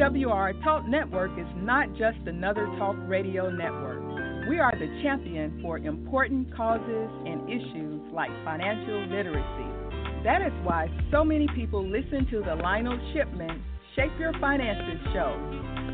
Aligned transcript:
CWR 0.00 0.64
Talk 0.64 0.88
Network 0.88 1.30
is 1.38 1.46
not 1.56 1.90
just 1.90 2.16
another 2.24 2.64
talk 2.78 2.96
radio 3.00 3.50
network. 3.50 4.00
We 4.48 4.58
are 4.58 4.72
the 4.72 4.88
champion 5.02 5.60
for 5.60 5.76
important 5.76 6.56
causes 6.56 7.10
and 7.26 7.46
issues 7.46 8.00
like 8.10 8.30
financial 8.42 9.02
literacy. 9.08 10.24
That 10.24 10.40
is 10.40 10.54
why 10.64 10.88
so 11.12 11.22
many 11.22 11.46
people 11.54 11.86
listen 11.86 12.26
to 12.30 12.40
the 12.40 12.54
Lionel 12.54 12.98
Shipman 13.12 13.62
Shape 13.94 14.12
Your 14.18 14.32
Finances 14.40 15.06
show. 15.12 15.36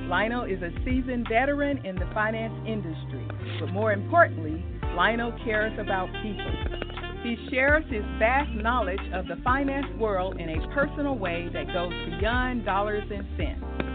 Lionel 0.09 0.45
is 0.45 0.63
a 0.63 0.71
seasoned 0.85 1.27
veteran 1.29 1.85
in 1.85 1.97
the 1.97 2.09
finance 2.15 2.55
industry, 2.65 3.27
but 3.59 3.73
more 3.73 3.93
importantly, 3.93 4.65
Lionel 4.95 5.33
cares 5.45 5.77
about 5.81 6.07
people. 6.23 6.87
He 7.25 7.35
shares 7.51 7.83
his 7.91 8.05
vast 8.21 8.53
knowledge 8.53 9.03
of 9.13 9.27
the 9.27 9.43
finance 9.43 9.89
world 9.99 10.39
in 10.39 10.49
a 10.49 10.69
personal 10.73 11.19
way 11.19 11.51
that 11.53 11.67
goes 11.73 11.91
beyond 12.21 12.65
dollars 12.65 13.03
and 13.11 13.27
cents, 13.37 13.86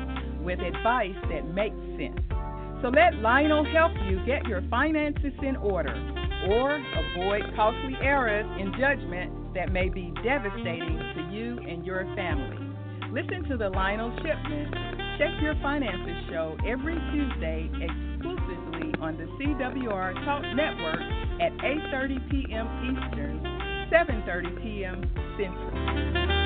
with 0.43 0.59
advice 0.59 1.15
that 1.29 1.45
makes 1.53 1.75
sense. 1.97 2.19
So 2.81 2.89
let 2.89 3.15
Lionel 3.21 3.65
help 3.65 3.91
you 4.05 4.25
get 4.25 4.45
your 4.47 4.63
finances 4.69 5.33
in 5.43 5.55
order 5.57 5.93
or 6.49 6.75
avoid 6.75 7.43
costly 7.55 7.95
errors 8.01 8.45
in 8.59 8.73
judgment 8.79 9.53
that 9.53 9.71
may 9.71 9.89
be 9.89 10.11
devastating 10.23 10.97
to 11.15 11.29
you 11.31 11.59
and 11.67 11.85
your 11.85 12.05
family. 12.15 12.57
Listen 13.11 13.43
to 13.49 13.57
the 13.57 13.69
Lionel 13.69 14.11
Shipman 14.17 14.91
Check 15.21 15.39
Your 15.41 15.53
Finances 15.61 16.25
show 16.31 16.57
every 16.65 16.95
Tuesday 17.13 17.69
exclusively 17.77 18.91
on 18.99 19.17
the 19.17 19.25
CWR 19.37 20.25
Talk 20.25 20.41
Network 20.55 21.01
at 21.39 21.51
8:30 21.59 22.31
p.m. 22.31 22.65
Eastern, 22.89 23.39
7:30 23.91 24.63
p.m. 24.63 25.01
Central. 25.37 26.40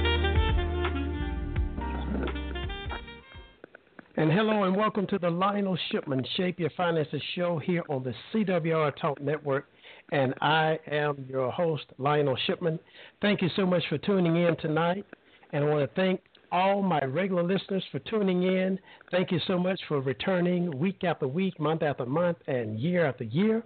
And 4.17 4.31
hello 4.31 4.63
and 4.63 4.77
welcome 4.77 5.05
to 5.07 5.19
the 5.19 5.29
Lionel 5.29 5.77
Shipman 5.91 6.25
Shape 6.37 6.57
Your 6.57 6.69
Finances 6.77 7.21
show 7.35 7.59
here 7.59 7.83
on 7.89 8.01
the 8.01 8.13
CWR 8.31 8.95
Talk 8.95 9.19
Network. 9.19 9.67
And 10.13 10.33
I 10.39 10.79
am 10.89 11.25
your 11.27 11.51
host, 11.51 11.83
Lionel 11.97 12.37
Shipman. 12.47 12.79
Thank 13.21 13.41
you 13.41 13.49
so 13.57 13.65
much 13.65 13.83
for 13.89 13.97
tuning 13.97 14.37
in 14.37 14.55
tonight. 14.55 15.05
And 15.51 15.65
I 15.65 15.67
want 15.67 15.81
to 15.81 15.95
thank 16.01 16.21
all 16.49 16.81
my 16.81 17.03
regular 17.03 17.43
listeners 17.43 17.83
for 17.91 17.99
tuning 17.99 18.43
in. 18.43 18.79
Thank 19.11 19.33
you 19.33 19.39
so 19.47 19.59
much 19.59 19.81
for 19.89 19.99
returning 19.99 20.79
week 20.79 21.03
after 21.03 21.27
week, 21.27 21.59
month 21.59 21.83
after 21.83 22.05
month, 22.05 22.37
and 22.47 22.79
year 22.79 23.05
after 23.05 23.25
year. 23.25 23.65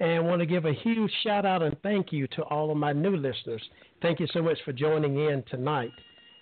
And 0.00 0.10
I 0.10 0.18
want 0.18 0.40
to 0.40 0.46
give 0.46 0.66
a 0.66 0.74
huge 0.74 1.12
shout 1.22 1.46
out 1.46 1.62
and 1.62 1.74
thank 1.82 2.12
you 2.12 2.26
to 2.28 2.42
all 2.42 2.70
of 2.70 2.76
my 2.76 2.92
new 2.92 3.16
listeners. 3.16 3.62
Thank 4.02 4.20
you 4.20 4.26
so 4.34 4.42
much 4.42 4.58
for 4.62 4.74
joining 4.74 5.16
in 5.20 5.42
tonight. 5.50 5.92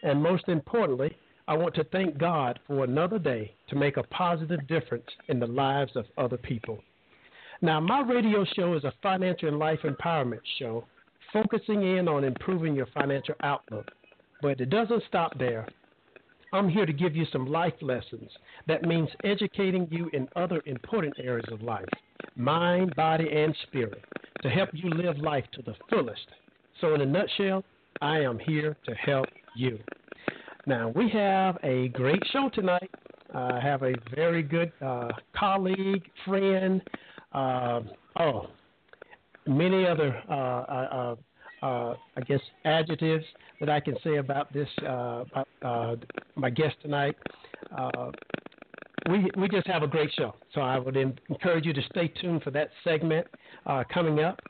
And 0.02 0.20
most 0.20 0.48
importantly, 0.48 1.16
I 1.46 1.54
want 1.54 1.74
to 1.74 1.84
thank 1.84 2.16
God 2.16 2.58
for 2.66 2.84
another 2.84 3.18
day 3.18 3.54
to 3.68 3.76
make 3.76 3.98
a 3.98 4.02
positive 4.04 4.66
difference 4.66 5.06
in 5.28 5.38
the 5.38 5.46
lives 5.46 5.92
of 5.94 6.06
other 6.16 6.38
people. 6.38 6.78
Now, 7.60 7.80
my 7.80 8.00
radio 8.00 8.44
show 8.56 8.74
is 8.74 8.84
a 8.84 8.92
financial 9.02 9.48
and 9.48 9.58
life 9.58 9.80
empowerment 9.84 10.40
show 10.58 10.84
focusing 11.32 11.82
in 11.96 12.08
on 12.08 12.24
improving 12.24 12.74
your 12.74 12.86
financial 12.94 13.34
outlook. 13.42 13.90
But 14.40 14.60
it 14.60 14.70
doesn't 14.70 15.02
stop 15.08 15.38
there. 15.38 15.66
I'm 16.52 16.68
here 16.68 16.86
to 16.86 16.92
give 16.92 17.16
you 17.16 17.26
some 17.32 17.46
life 17.46 17.74
lessons. 17.82 18.30
That 18.68 18.84
means 18.84 19.08
educating 19.24 19.88
you 19.90 20.08
in 20.12 20.28
other 20.36 20.62
important 20.66 21.14
areas 21.18 21.46
of 21.50 21.62
life 21.62 21.88
mind, 22.36 22.94
body, 22.96 23.28
and 23.30 23.54
spirit 23.66 24.02
to 24.42 24.48
help 24.48 24.70
you 24.72 24.88
live 24.90 25.18
life 25.18 25.44
to 25.52 25.62
the 25.62 25.74
fullest. 25.90 26.26
So, 26.80 26.94
in 26.94 27.00
a 27.00 27.06
nutshell, 27.06 27.64
I 28.00 28.20
am 28.20 28.38
here 28.38 28.76
to 28.86 28.94
help 28.94 29.26
you. 29.56 29.78
Now, 30.66 30.88
we 30.96 31.10
have 31.10 31.58
a 31.62 31.88
great 31.88 32.22
show 32.32 32.48
tonight. 32.48 32.90
I 33.34 33.60
have 33.60 33.82
a 33.82 33.92
very 34.14 34.42
good 34.42 34.72
uh, 34.80 35.08
colleague, 35.36 36.04
friend, 36.24 36.80
uh, 37.32 37.80
oh, 38.18 38.46
many 39.46 39.86
other, 39.86 40.22
uh, 40.27 40.33
uh, 40.33 41.16
uh, 41.62 41.94
I 42.16 42.20
guess, 42.27 42.40
adjectives 42.64 43.24
that 43.61 43.68
I 43.68 43.78
can 43.78 43.96
say 44.02 44.16
about 44.16 44.50
this, 44.55 44.68
uh, 44.89 45.24
my 46.34 46.48
guest 46.48 46.77
tonight. 46.80 47.16
we, 49.10 49.30
we 49.36 49.48
just 49.48 49.66
have 49.66 49.83
a 49.83 49.89
great 49.89 50.12
show. 50.16 50.34
So 50.55 50.62
I 50.62 50.78
would 50.78 50.96
encourage 50.96 51.66
you 51.66 51.74
to 51.74 51.83
stay 51.90 52.08
tuned 52.08 52.42
for 52.42 52.50
that 52.52 52.70
segment 52.84 53.27
coming 53.92 54.20
up. 54.20 54.40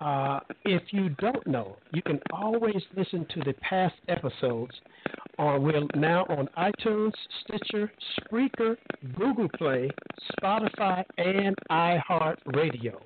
Uh, 0.00 0.40
if 0.64 0.82
you 0.90 1.10
don't 1.10 1.46
know, 1.46 1.76
you 1.92 2.02
can 2.02 2.20
always 2.32 2.82
listen 2.96 3.26
to 3.34 3.40
the 3.40 3.54
past 3.54 3.94
episodes. 4.08 4.72
On, 5.38 5.62
we're 5.62 5.82
now 5.94 6.24
on 6.28 6.48
iTunes, 6.58 7.12
Stitcher, 7.44 7.92
Spreaker, 8.20 8.76
Google 9.16 9.48
Play, 9.56 9.90
Spotify, 10.42 11.04
and 11.18 11.56
iHeartRadio. 11.70 13.00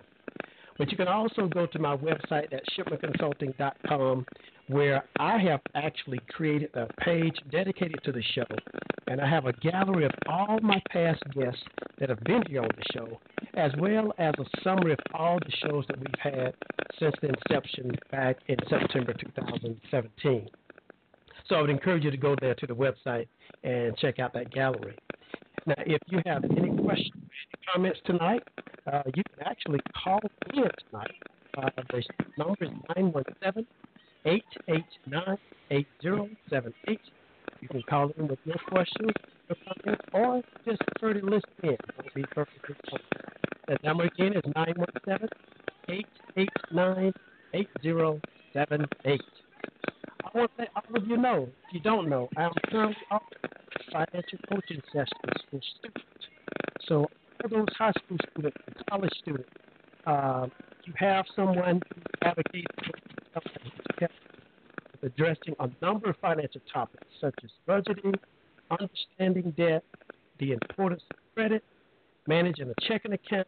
But 0.79 0.91
you 0.91 0.97
can 0.97 1.09
also 1.09 1.47
go 1.47 1.67
to 1.67 1.79
my 1.79 1.97
website 1.97 2.53
at 2.53 2.63
shipmanconsulting.com 2.77 4.25
where 4.71 5.05
I 5.19 5.37
have 5.39 5.61
actually 5.75 6.21
created 6.29 6.71
a 6.75 6.87
page 7.01 7.37
dedicated 7.51 7.99
to 8.05 8.13
the 8.13 8.23
show. 8.35 8.47
And 9.09 9.21
I 9.21 9.29
have 9.29 9.47
a 9.47 9.53
gallery 9.55 10.05
of 10.05 10.13
all 10.29 10.61
my 10.63 10.81
past 10.91 11.23
guests 11.35 11.61
that 11.99 12.09
have 12.09 12.21
been 12.21 12.43
here 12.49 12.63
on 12.63 12.69
the 12.77 12.85
show, 12.95 13.19
as 13.55 13.73
well 13.79 14.13
as 14.19 14.33
a 14.39 14.45
summary 14.63 14.93
of 14.93 14.99
all 15.13 15.41
the 15.41 15.53
shows 15.67 15.85
that 15.89 15.99
we've 15.99 16.35
had 16.35 16.55
since 17.01 17.15
the 17.21 17.31
inception 17.31 17.91
back 18.13 18.37
in 18.47 18.57
September 18.69 19.13
2017. 19.13 20.49
So 21.49 21.57
I 21.57 21.61
would 21.63 21.71
encourage 21.71 22.05
you 22.05 22.13
to 22.13 22.17
go 22.17 22.37
there 22.41 22.55
to 22.55 22.67
the 22.67 22.75
website 22.75 23.27
and 23.65 23.97
check 23.97 24.21
out 24.21 24.33
that 24.35 24.53
gallery. 24.53 24.97
Now, 25.67 25.75
if 25.79 26.01
you 26.07 26.21
have 26.27 26.45
any 26.45 26.77
questions, 26.77 27.13
or 27.17 27.25
any 27.25 27.67
comments 27.75 28.01
tonight, 28.07 28.43
uh, 28.91 29.03
you 29.17 29.23
can 29.35 29.49
actually 29.49 29.81
call 30.03 30.21
in 30.55 30.63
tonight. 30.89 31.11
Uh, 31.59 31.69
the 31.77 32.05
number 32.39 32.65
is 32.65 32.71
917 32.97 33.67
889 34.25 35.39
8078. 35.71 37.01
You 37.61 37.69
can 37.69 37.83
call 37.83 38.11
in 38.19 38.29
with 38.29 38.39
your 38.45 38.57
questions, 38.69 39.11
your 39.49 39.57
comments, 39.65 40.05
or 40.13 40.43
just 40.65 40.81
prefer 40.99 41.21
to 41.21 41.25
listen 41.25 41.43
in. 41.63 41.71
It'll 41.71 42.15
be 42.15 42.25
perfectly 42.35 42.75
fine. 42.91 43.01
The 43.69 43.77
number 43.85 44.05
again 44.05 44.33
is 44.35 44.43
917 44.57 45.29
889 45.89 47.13
8078. 47.55 49.21
I 50.23 50.39
want 50.39 50.51
to 50.57 50.63
let 50.63 50.69
all 50.75 50.97
of 50.97 51.07
you 51.07 51.17
know, 51.17 51.49
if 51.69 51.75
you 51.75 51.81
don't 51.81 52.09
know, 52.09 52.29
I 52.37 52.45
am 52.45 52.53
currently 52.71 52.97
offering 53.11 53.51
financial 53.93 54.39
coaching 54.49 54.83
sessions 54.93 55.43
for 55.51 55.61
students. 55.79 56.05
So, 56.87 57.07
for 57.41 57.49
those 57.49 57.67
high 57.79 57.93
school 58.05 58.19
students 58.31 58.57
college 58.89 59.13
students, 59.23 59.49
uh, 60.07 60.47
you 60.85 60.93
have 60.97 61.25
someone 61.35 61.81
for 62.23 62.35
addressing 65.03 65.55
a 65.61 65.71
number 65.83 66.11
of 66.11 66.17
financial 66.21 66.61
topics 66.73 67.07
such 67.21 67.35
as 67.43 67.51
budgeting, 67.69 68.15
understanding 68.71 69.53
debt, 69.57 69.83
the 70.39 70.53
importance 70.53 71.03
of 71.11 71.17
credit, 71.35 71.65
managing 72.27 72.71
a 72.71 72.75
checking 72.87 73.13
account, 73.13 73.47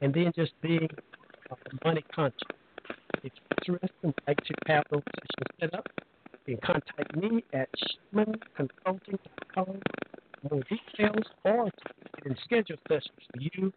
and 0.00 0.12
then 0.14 0.32
just 0.34 0.52
being 0.62 0.88
uh, 1.50 1.54
money 1.84 2.02
conscious. 2.14 2.40
If 3.22 3.32
you're 3.66 3.76
interested 3.76 3.96
and 4.02 4.14
like 4.26 4.38
to 4.44 4.54
have 4.66 4.84
those 4.90 5.02
sessions 5.14 5.60
set 5.60 5.74
up, 5.74 5.86
you 6.46 6.56
can 6.56 6.74
contact 6.74 7.16
me 7.16 7.44
at 7.52 7.68
shipmanconsulting.com 8.14 9.80
for 10.42 10.54
more 10.54 10.62
details 10.64 11.24
or 11.44 11.70
can 12.22 12.36
schedule 12.44 12.76
sessions 12.88 13.20
for 13.32 13.40
you, 13.40 13.72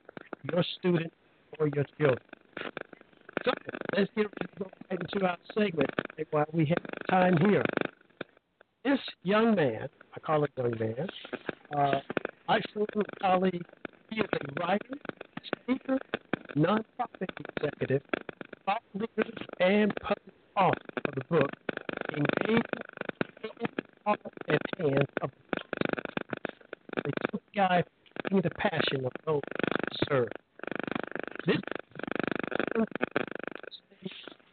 your 0.52 0.64
student, 0.80 1.12
or 1.60 1.68
your 1.68 1.86
children. 1.98 2.18
So 3.46 3.52
let's 3.96 4.10
get 4.16 4.28
right 4.60 5.00
into 5.00 5.26
our 5.26 5.38
segment 5.54 5.90
while 6.32 6.46
we 6.52 6.66
have 6.66 6.78
time 7.10 7.38
here. 7.38 7.64
This 8.84 9.00
young 9.24 9.56
man, 9.56 9.88
I 10.16 10.20
call 10.20 10.44
it 10.44 10.52
young 10.58 10.74
man, 10.80 11.08
uh, 11.78 12.00
my 12.48 12.60
former 12.74 13.06
colleague, 13.22 13.66
he 14.10 14.20
is 14.20 14.26
a 14.34 14.62
writer, 14.62 14.96
speaker, 15.46 15.98
nonprofit 16.56 17.30
executive, 17.58 18.02
thought 18.66 18.82
leader, 18.94 19.30
and 19.60 19.94
public 20.02 20.36
author 20.58 20.78
of 21.08 21.16
the 21.16 21.24
book 21.30 21.50
Engaging 22.16 22.62
and 24.48 24.60
Hands 24.80 25.06
of 25.22 25.32
the 26.96 27.12
took 27.32 27.44
guy 27.56 27.84
in 28.32 28.38
the 28.38 28.50
passion 28.58 29.06
of 29.06 29.12
those 29.26 29.42
who 29.52 30.06
serve. 30.10 30.28
This 31.46 31.58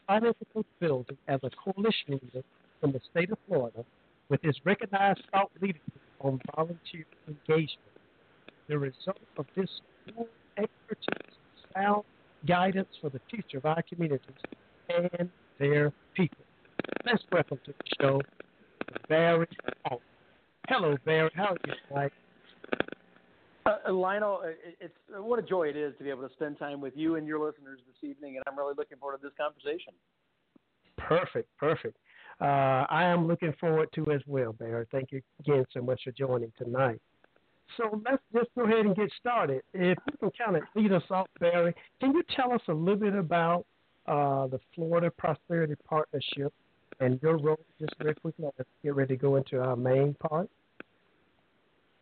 financial 0.07 0.65
building 0.81 1.17
as 1.29 1.41
a 1.43 1.51
coalition 1.51 2.21
leader 2.23 2.43
from 2.81 2.93
the 2.93 3.01
state 3.11 3.31
of 3.31 3.39
Florida 3.49 3.85
with 4.29 4.41
his 4.43 4.57
recognized 4.65 5.23
thought 5.31 5.51
leadership 5.61 5.83
on 6.21 6.41
volunteer 6.55 7.05
engagement. 7.29 7.81
The 8.69 8.79
result 8.79 9.19
of 9.37 9.47
this 9.57 9.71
expertise, 10.57 11.35
sound 11.75 12.03
guidance 12.47 12.89
for 13.01 13.11
the 13.11 13.21
future 13.31 13.59
of 13.59 13.67
our 13.67 13.83
communities 13.83 14.29
and 14.89 15.31
their 15.59 15.93
people. 16.15 16.39
Let's 17.05 17.23
welcome 17.31 17.59
to 17.65 17.73
the 17.73 17.85
show 18.01 18.21
Barry 19.09 19.47
Hello, 20.69 20.97
Barry. 21.05 21.31
How 21.35 21.45
are 21.45 21.57
you 21.65 21.75
tonight? 21.89 22.13
Uh, 23.67 23.93
Lionel, 23.93 24.43
it's 24.81 24.95
what 25.11 25.39
a 25.41 25.43
joy 25.43 25.65
it 25.65 25.77
is 25.77 25.93
to 25.99 26.05
be 26.05 26.11
able 26.11 26.27
to 26.27 26.33
spend 26.35 26.59
time 26.59 26.81
with 26.81 26.97
you 26.97 27.17
and 27.17 27.27
your 27.27 27.45
listeners 27.45 27.81
this 27.87 28.09
evening, 28.09 28.37
and 28.37 28.45
I'm 28.47 28.57
really 28.57 28.75
looking 28.77 28.97
forward 28.99 29.19
to 29.19 29.23
this 29.23 29.33
conversation. 29.37 29.93
Perfect, 30.97 31.49
perfect. 31.59 31.97
Uh, 32.41 32.87
I 32.89 33.05
am 33.05 33.27
looking 33.27 33.53
forward 33.59 33.89
to 33.97 34.13
as 34.13 34.21
well, 34.27 34.53
Barry. 34.53 34.87
Thank 34.93 35.11
you 35.11 35.21
again 35.41 35.65
so 35.73 35.83
much 35.83 36.03
for 36.05 36.13
joining 36.13 36.53
tonight. 36.57 37.01
So 37.77 38.01
let's 38.09 38.23
just 38.33 38.49
go 38.57 38.65
ahead 38.65 38.87
and 38.87 38.95
get 38.95 39.11
started. 39.19 39.63
If 39.75 39.99
you 40.11 40.17
can 40.19 40.31
kind 40.39 40.57
of 40.57 40.63
lead 40.77 40.93
us 40.93 41.03
off, 41.11 41.27
Barry, 41.41 41.75
can 42.01 42.13
you 42.13 42.23
tell 42.35 42.53
us 42.53 42.61
a 42.69 42.73
little 42.73 43.01
bit 43.01 43.15
about 43.17 43.67
uh, 44.07 44.47
the 44.47 44.61
Florida 44.75 45.11
Prosperity 45.11 45.75
Partnership 45.89 46.53
and 47.01 47.19
your 47.21 47.39
role, 47.39 47.59
just 47.81 47.95
very 47.99 48.15
quickly? 48.15 48.45
Let's 48.57 48.71
get 48.85 48.95
ready 48.95 49.17
to 49.17 49.21
go 49.21 49.37
into 49.37 49.61
our 49.61 49.75
main 49.75 50.15
part. 50.15 50.49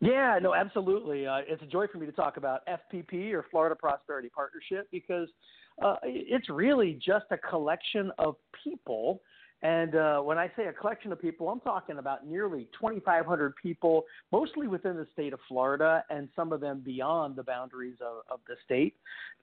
Yeah, 0.01 0.39
no, 0.41 0.53
absolutely. 0.53 1.25
Uh, 1.25 1.39
it's 1.47 1.63
a 1.63 1.67
joy 1.67 1.87
for 1.87 1.97
me 1.97 2.05
to 2.05 2.11
talk 2.11 2.37
about 2.37 2.61
FPP 2.67 3.31
or 3.33 3.45
Florida 3.49 3.75
Prosperity 3.75 4.29
Partnership 4.29 4.87
because 4.91 5.29
uh, 5.81 5.95
it's 6.03 6.49
really 6.49 6.99
just 7.05 7.25
a 7.31 7.37
collection 7.37 8.11
of 8.17 8.35
people. 8.63 9.21
And 9.61 9.95
uh, 9.95 10.19
when 10.19 10.37
I 10.37 10.51
say 10.57 10.65
a 10.65 10.73
collection 10.73 11.11
of 11.11 11.21
people, 11.21 11.49
I'm 11.49 11.61
talking 11.61 11.97
about 11.97 12.27
nearly 12.27 12.67
2,500 12.79 13.55
people, 13.55 14.03
mostly 14.31 14.67
within 14.67 14.95
the 14.95 15.07
state 15.13 15.33
of 15.33 15.39
Florida, 15.47 16.03
and 16.09 16.27
some 16.35 16.51
of 16.51 16.59
them 16.59 16.81
beyond 16.83 17.35
the 17.35 17.43
boundaries 17.43 17.95
of, 18.01 18.17
of 18.29 18.41
the 18.47 18.55
state. 18.63 18.95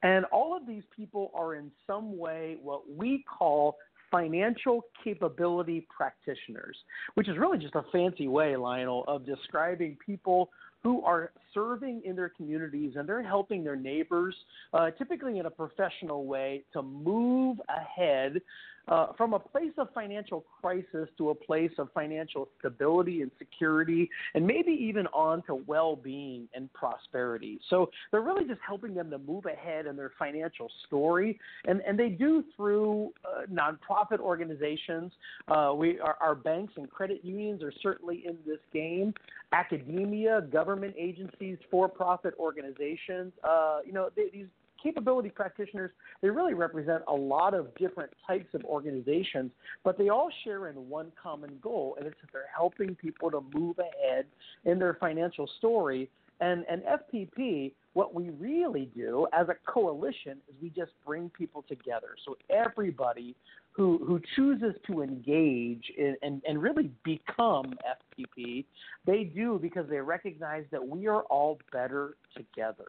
And 0.03 0.27
all 0.27 0.57
of 0.57 0.67
these 0.67 0.85
people 0.95 1.33
are 1.35 1.55
in 1.55 1.73
some 1.87 2.19
way 2.19 2.59
what 2.63 2.83
we 2.89 3.25
call 3.39 3.77
financial 4.13 4.85
capability 5.03 5.87
practitioners, 5.95 6.77
which 7.15 7.29
is 7.29 7.37
really 7.37 7.59
just 7.59 7.75
a 7.75 7.83
fancy 7.91 8.29
way, 8.29 8.55
Lionel, 8.55 9.05
of 9.09 9.27
describing 9.27 9.97
people 10.05 10.51
who 10.83 11.03
are 11.03 11.33
serving 11.55 12.03
in 12.05 12.15
their 12.15 12.29
communities 12.29 12.93
and 12.97 13.09
they're 13.09 13.23
helping 13.23 13.65
their 13.65 13.77
neighbors, 13.77 14.35
uh, 14.75 14.91
typically 14.91 15.39
in 15.39 15.47
a 15.47 15.51
professional 15.51 16.27
way, 16.27 16.63
to 16.73 16.83
move 16.83 17.59
ahead 17.69 18.41
uh, 18.89 19.07
from 19.17 19.35
a 19.35 19.39
place 19.39 19.73
of 19.79 19.89
financial 19.95 20.45
crisis 20.61 21.09
to 21.19 21.31
a 21.31 21.35
place 21.35 21.71
of 21.79 21.89
financial 21.93 22.49
stability 22.59 23.23
and 23.23 23.31
security, 23.39 24.09
and 24.35 24.47
maybe 24.47 24.73
even 24.73 25.07
on 25.09 25.43
to 25.43 25.55
well 25.67 25.97
being 25.97 26.49
and 26.55 26.73
prosperity. 26.73 27.61
So 27.71 27.91
they're 28.11 28.23
really 28.23 28.45
just 28.45 28.61
helping 28.67 28.95
them 28.95 29.11
to 29.11 29.19
move 29.19 29.47
ahead 29.47 29.87
in 29.87 29.97
their 29.97 30.13
financial 30.19 30.71
story, 30.87 31.39
and, 31.67 31.81
and 31.87 31.99
they 31.99 32.09
do 32.09 32.45
through 32.57 33.13
uh, 33.25 33.43
nonprofit 33.53 34.19
organizations. 34.21 35.13
Uh, 35.49 35.73
we 35.77 35.99
our, 36.01 36.17
our 36.21 36.35
banks 36.35 36.73
and 36.77 36.91
credit 36.91 37.21
unions 37.25 37.63
are 37.63 37.73
certainly 37.83 38.25
in 38.27 38.37
this 38.47 38.61
game. 38.73 39.15
Academia, 39.53 40.41
government 40.53 40.95
agencies, 40.99 41.59
for-profit 41.71 42.35
organizations. 42.39 43.33
Uh, 43.45 43.81
you 43.85 43.93
know, 43.93 44.09
they, 44.17 44.31
these 44.33 44.47
capability 44.83 45.31
practitioners, 45.31 45.91
they 46.21 46.31
really 46.31 46.55
represent 46.55 47.03
a 47.09 47.15
lot 47.15 47.55
of 47.55 47.75
different 47.77 48.11
types 48.27 48.55
of 48.55 48.65
organizations, 48.65 49.51
but 49.85 49.99
they 49.99 50.09
all 50.09 50.31
share 50.45 50.69
in 50.69 50.89
one 50.89 51.13
common 51.21 51.59
goal, 51.63 51.97
and 51.99 52.07
it's 52.07 52.17
that 52.21 52.31
they're 52.33 52.43
helping 52.55 52.95
people 52.95 53.31
to 53.31 53.43
move 53.55 53.79
ahead 53.79 54.27
in 54.65 54.79
their 54.79 54.95
financial 54.95 55.49
story. 55.59 56.09
And, 56.41 56.65
and 56.69 56.83
FPP, 56.83 57.73
what 57.93 58.15
we 58.15 58.31
really 58.31 58.91
do 58.97 59.27
as 59.33 59.49
a 59.49 59.55
coalition 59.71 60.39
is 60.49 60.55
we 60.61 60.71
just 60.71 60.93
bring 61.07 61.31
people 61.31 61.65
together. 61.69 62.17
So 62.25 62.37
everybody 62.51 63.37
who, 63.73 64.03
who 64.05 64.21
chooses 64.35 64.75
to 64.87 65.03
engage 65.03 65.85
in, 65.97 66.17
and, 66.23 66.43
and 66.47 66.61
really 66.61 66.91
become 67.05 67.75
FPP, 68.19 68.65
they 69.07 69.25
do 69.25 69.59
because 69.61 69.89
they 69.89 69.99
recognize 69.99 70.65
that 70.73 70.87
we 70.87 71.07
are 71.07 71.23
all 71.23 71.59
better 71.73 72.17
together. 72.37 72.87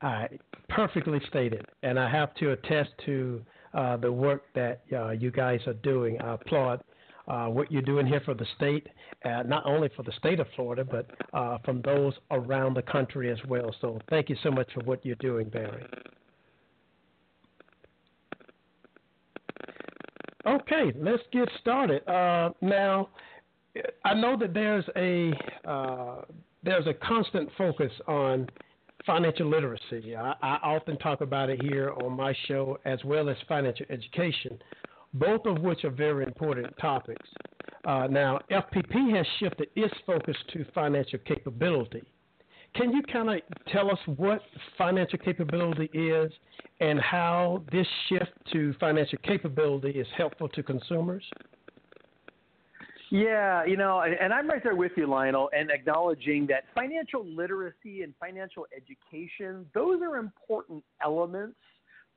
Uh, 0.00 0.26
perfectly 0.68 1.20
stated, 1.28 1.66
and 1.82 1.98
I 1.98 2.08
have 2.08 2.32
to 2.34 2.52
attest 2.52 2.90
to 3.06 3.42
uh, 3.74 3.96
the 3.96 4.12
work 4.12 4.44
that 4.54 4.82
uh, 4.92 5.10
you 5.10 5.32
guys 5.32 5.60
are 5.66 5.74
doing. 5.74 6.20
I 6.20 6.34
applaud 6.34 6.84
uh, 7.26 7.46
what 7.46 7.72
you're 7.72 7.82
doing 7.82 8.06
here 8.06 8.22
for 8.24 8.34
the 8.34 8.46
state, 8.56 8.86
uh, 9.24 9.42
not 9.42 9.66
only 9.66 9.90
for 9.96 10.04
the 10.04 10.12
state 10.12 10.38
of 10.38 10.46
Florida, 10.54 10.84
but 10.84 11.10
uh, 11.32 11.58
from 11.64 11.82
those 11.82 12.12
around 12.30 12.74
the 12.74 12.82
country 12.82 13.28
as 13.28 13.38
well. 13.48 13.74
So 13.80 13.98
thank 14.08 14.28
you 14.28 14.36
so 14.44 14.52
much 14.52 14.72
for 14.72 14.84
what 14.84 15.04
you're 15.04 15.16
doing, 15.16 15.48
Barry. 15.48 15.84
Okay, 20.46 20.92
let's 20.96 21.24
get 21.32 21.48
started. 21.60 22.02
now, 22.06 23.08
I 24.04 24.14
know 24.14 24.36
that 24.38 24.54
there's 24.54 24.84
a 24.96 25.32
there's 26.62 26.86
a 26.86 26.94
constant 26.94 27.48
focus 27.58 27.92
on 28.06 28.48
financial 29.08 29.48
literacy. 29.48 30.14
I, 30.14 30.34
I, 30.42 30.58
often 30.62 30.98
talk 30.98 31.22
about 31.22 31.48
it 31.48 31.62
here 31.62 31.94
on 32.04 32.12
my 32.12 32.34
show, 32.46 32.78
as 32.84 33.02
well 33.04 33.30
as 33.30 33.36
financial 33.48 33.86
education, 33.88 34.58
both 35.14 35.46
of 35.46 35.62
which 35.62 35.82
are 35.84 35.90
very 35.90 36.24
important 36.24 36.66
topics. 36.78 37.26
Uh, 37.86 38.06
now, 38.06 38.38
FPP 38.50 39.16
has 39.16 39.26
shifted 39.40 39.68
its 39.74 39.94
focus 40.04 40.36
to 40.52 40.66
financial 40.74 41.18
capability. 41.20 42.02
Can 42.74 42.92
you 42.92 43.02
kind 43.10 43.30
of 43.30 43.40
tell 43.72 43.90
us 43.90 43.98
what 44.16 44.42
financial 44.76 45.18
capability 45.18 45.88
is 45.94 46.30
and 46.80 47.00
how 47.00 47.64
this 47.72 47.86
shift 48.10 48.30
to 48.52 48.74
financial 48.78 49.18
capability 49.24 49.98
is 49.98 50.06
helpful 50.18 50.50
to 50.50 50.62
consumers? 50.62 51.24
Yeah, 53.10 53.64
you 53.64 53.76
know, 53.76 54.02
and, 54.02 54.34
I'm 54.34 54.48
right 54.48 54.62
there 54.62 54.76
with 54.76 54.92
you, 54.96 55.06
Lionel, 55.06 55.48
and 55.56 55.70
acknowledging 55.70 56.46
that 56.48 56.64
financial 56.74 57.24
literacy 57.24 58.02
and 58.02 58.12
financial 58.20 58.66
education, 58.76 59.64
those 59.74 60.02
are 60.02 60.16
important 60.16 60.84
elements 61.02 61.56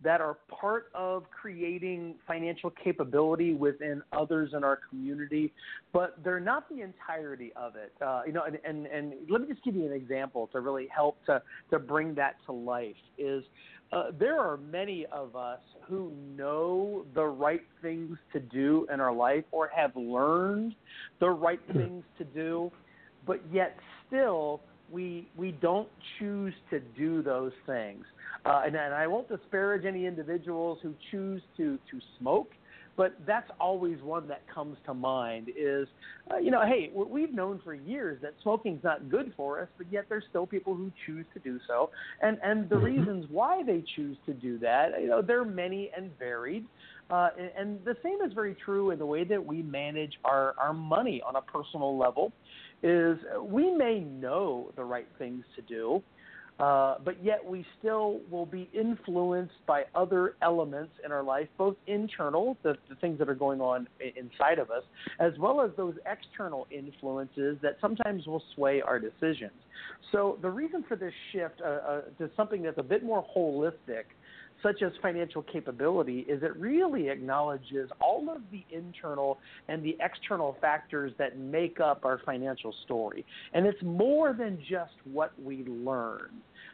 that 0.04 0.22
are 0.22 0.38
part 0.50 0.86
of 0.96 1.30
creating 1.30 2.16
financial 2.28 2.72
capability 2.84 3.54
within 3.54 4.02
others 4.12 4.52
in 4.56 4.64
our 4.64 4.80
community, 4.90 5.54
but 5.94 6.18
they're 6.24 6.40
not 6.40 6.68
the 6.70 6.82
entirety 6.82 7.52
of 7.56 7.76
it. 7.76 7.94
Uh, 8.02 8.22
you 8.26 8.34
know, 8.34 8.44
and, 8.44 8.58
and, 8.66 8.88
and 8.88 9.14
let 9.30 9.42
me 9.42 9.48
just 9.48 9.64
give 9.64 9.76
you 9.76 9.86
an 9.86 9.94
example 9.94 10.50
to 10.52 10.60
really 10.60 10.88
help 10.94 11.24
to, 11.26 11.42
to 11.70 11.78
bring 11.78 12.16
that 12.16 12.36
to 12.46 12.52
life 12.52 12.96
is 13.18 13.44
uh, 13.92 14.06
there 14.18 14.40
are 14.40 14.58
many 14.58 15.06
of 15.12 15.36
us 15.36 15.60
who 15.88 16.12
know 16.38 17.06
the 17.14 17.26
right 17.26 17.64
things 17.82 18.18
to 18.32 18.40
do 18.40 18.88
in 18.92 19.02
our 19.02 19.14
life 19.14 19.44
or 19.52 19.70
have 19.76 19.96
learned 19.96 20.74
the 21.20 21.30
right 21.30 21.60
things 21.74 22.04
to 22.18 22.24
do, 22.24 22.72
but 23.28 23.42
yet 23.52 23.78
still 24.08 24.62
we 24.92 25.30
we 25.36 25.52
don't 25.52 25.90
choose 26.20 26.54
to 26.70 26.80
do 26.80 27.22
those 27.22 27.52
things. 27.66 28.06
Uh, 28.46 28.64
and, 28.66 28.76
and 28.76 28.94
I 28.94 29.08
won't 29.08 29.30
disparage 29.30 29.86
any 29.86 30.06
individuals 30.06 30.80
who 30.82 30.94
choose 31.12 31.42
to 31.58 31.78
to 31.90 32.00
smoke 32.20 32.52
but 32.98 33.16
that's 33.26 33.50
always 33.60 34.02
one 34.02 34.28
that 34.28 34.42
comes 34.54 34.78
to 34.86 34.94
mind 34.94 35.50
is, 35.58 35.88
uh, 36.32 36.38
you 36.38 36.52
know, 36.52 36.62
hey, 36.66 36.92
we've 36.94 37.34
known 37.34 37.60
for 37.64 37.74
years 37.74 38.20
that 38.22 38.34
smoking's 38.44 38.84
not 38.84 39.10
good 39.10 39.34
for 39.38 39.62
us, 39.62 39.68
but 39.78 39.88
yet 39.92 40.06
there's 40.10 40.26
still 40.30 40.46
people 40.46 40.76
who 40.76 40.92
choose 41.06 41.26
to 41.34 41.40
do 41.40 41.60
so. 41.68 41.90
And, 42.22 42.38
and 42.44 42.70
the 42.70 42.76
mm-hmm. 42.76 42.86
reasons 42.86 43.26
why 43.30 43.64
they 43.64 43.84
choose 43.96 44.18
to 44.26 44.34
do 44.34 44.60
that, 44.60 45.02
you 45.02 45.08
know, 45.08 45.22
they're 45.22 45.46
many 45.46 45.90
and 45.96 46.18
varied. 46.20 46.66
Uh, 47.12 47.30
and, 47.58 47.84
the 47.84 47.96
same 48.04 48.20
is 48.26 48.32
very 48.34 48.56
true 48.64 48.92
in 48.92 49.00
the 49.00 49.06
way 49.06 49.24
that 49.26 49.46
we 49.46 49.62
manage 49.62 50.14
our, 50.24 50.56
our 50.58 50.74
money 50.74 51.22
on 51.28 51.36
a 51.36 51.42
personal 51.42 51.98
level 51.98 52.32
is 52.84 53.18
we 53.44 53.76
may 53.76 54.00
know 54.00 54.72
the 54.76 54.84
right 54.84 55.08
things 55.20 55.44
to 55.56 55.62
do, 55.64 56.02
uh, 56.60 56.96
but 57.04 57.22
yet 57.24 57.44
we 57.44 57.66
still 57.80 58.22
will 58.30 58.46
be 58.46 58.70
influenced 58.74 59.54
by 59.68 59.84
other 59.94 60.36
elements 60.42 60.94
in 61.04 61.12
our 61.12 61.24
life, 61.24 61.48
both 61.58 61.76
internal, 61.88 62.56
the, 62.64 62.76
the 62.88 62.96
things 62.96 63.20
that 63.20 63.28
are 63.28 63.36
going 63.36 63.60
on 63.60 63.88
inside 64.16 64.58
of 64.58 64.72
us, 64.72 64.84
as 65.20 65.34
well 65.38 65.60
as 65.60 65.72
those 65.76 65.96
external 66.06 66.66
influences 66.72 67.58
that 67.62 67.78
sometimes 67.82 68.26
will 68.26 68.44
sway 68.56 68.82
our 68.82 69.00
decisions. 69.00 69.52
So 70.12 70.38
the 70.42 70.50
reason 70.50 70.84
for 70.88 70.96
this 70.96 71.14
shift 71.32 71.62
uh, 71.62 71.68
uh, 71.68 72.02
to 72.20 72.30
something 72.38 72.62
that's 72.62 72.78
a 72.78 72.84
bit 72.84 73.04
more 73.04 73.26
holistic 73.36 74.04
such 74.64 74.82
as 74.82 74.92
financial 75.02 75.44
capability, 75.44 76.20
is 76.22 76.44
it 76.44 76.56
really 76.58 77.10
acknowledges 77.10 77.90
all 78.00 78.30
of 78.30 78.42
the 78.52 78.64
internal 78.72 79.40
and 79.68 79.84
the 79.84 79.98
external 80.00 80.58
factors 80.62 81.12
that 81.18 81.38
make 81.38 81.80
up 81.80 82.06
our 82.06 82.20
financial 82.26 82.74
story. 82.86 83.26
And 83.54 83.66
it's 83.66 83.82
more 83.82 84.34
than 84.34 84.60
just 84.70 84.94
what 85.06 85.32
we 85.42 85.64
learn. 85.66 86.30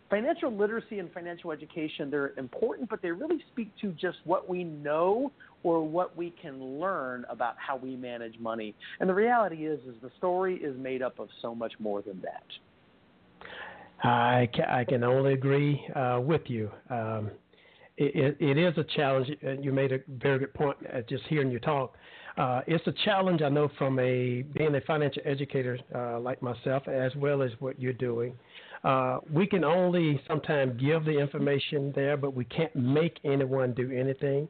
Financial 0.10 0.56
literacy 0.56 1.00
and 1.00 1.12
financial 1.12 1.52
education, 1.52 2.10
they're 2.10 2.34
important, 2.38 2.90
but 2.90 3.02
they 3.02 3.12
really 3.12 3.44
speak 3.52 3.72
to 3.82 3.92
just 3.92 4.18
what 4.24 4.48
we 4.48 4.64
know 4.64 5.32
or 5.64 5.86
what 5.86 6.16
we 6.16 6.34
can 6.42 6.80
learn 6.80 7.26
about 7.30 7.56
how 7.58 7.76
we 7.76 7.96
manage 7.96 8.40
money. 8.40 8.74
And 9.00 9.10
the 9.10 9.14
reality 9.14 9.66
is, 9.66 9.80
is 9.82 9.96
the 10.02 10.12
story 10.18 10.56
is 10.56 10.78
made 10.78 11.02
up 11.02 11.20
of 11.20 11.28
so 11.42 11.54
much 11.54 11.74
more 11.80 12.02
than 12.02 12.22
that. 12.22 12.44
I, 14.04 14.48
I 14.68 14.86
can 14.86 15.04
only 15.04 15.34
agree 15.34 15.86
uh, 15.96 16.22
with 16.24 16.44
you. 16.48 16.72
Um, 16.90 17.32
it, 17.98 18.38
it 18.40 18.58
is 18.58 18.78
a 18.78 18.84
challenge. 18.96 19.30
You 19.62 19.72
made 19.72 19.92
a 19.92 20.00
very 20.08 20.40
good 20.40 20.54
point 20.54 20.78
uh, 20.94 21.02
just 21.10 21.24
hearing 21.28 21.52
you 21.52 21.60
talk. 21.60 21.96
uh, 22.38 22.62
it's 22.68 22.86
a 22.86 22.94
challenge, 23.04 23.42
I 23.42 23.50
know, 23.50 23.70
from 23.78 23.98
a 24.00 24.44
being 24.54 24.76
a 24.76 24.82
financial 24.82 25.24
educator 25.26 25.80
uh, 25.96 26.20
like 26.20 26.42
myself, 26.42 26.88
as 26.88 27.16
well 27.16 27.42
as 27.42 27.52
what 27.60 27.80
you're 27.82 27.94
doing. 27.94 28.34
Uh, 28.84 29.18
we 29.34 29.48
can 29.48 29.64
only 29.64 30.22
sometimes 30.28 30.80
give 30.80 31.04
the 31.04 31.18
information 31.18 31.92
there, 31.96 32.16
but 32.16 32.36
we 32.36 32.46
can't 32.46 32.76
make 32.76 33.20
anyone 33.26 33.74
do 33.74 33.92
anything. 33.92 34.48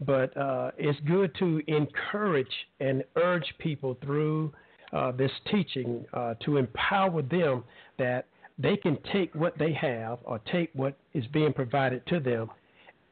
But 0.00 0.34
uh, 0.36 0.70
it's 0.78 0.98
good 1.06 1.34
to 1.38 1.62
encourage 1.68 2.52
and 2.80 3.04
urge 3.16 3.54
people 3.58 3.96
through 4.02 4.52
uh, 4.92 5.12
this 5.12 5.30
teaching 5.50 6.04
to 6.44 6.56
empower 6.56 7.20
them 7.22 7.64
that 7.98 8.26
they 8.58 8.76
can 8.76 8.96
take 9.12 9.34
what 9.34 9.58
they 9.58 9.72
have 9.74 10.18
or 10.24 10.38
take 10.50 10.70
what 10.72 10.96
is 11.12 11.26
being 11.32 11.52
provided 11.52 12.06
to 12.06 12.20
them 12.20 12.50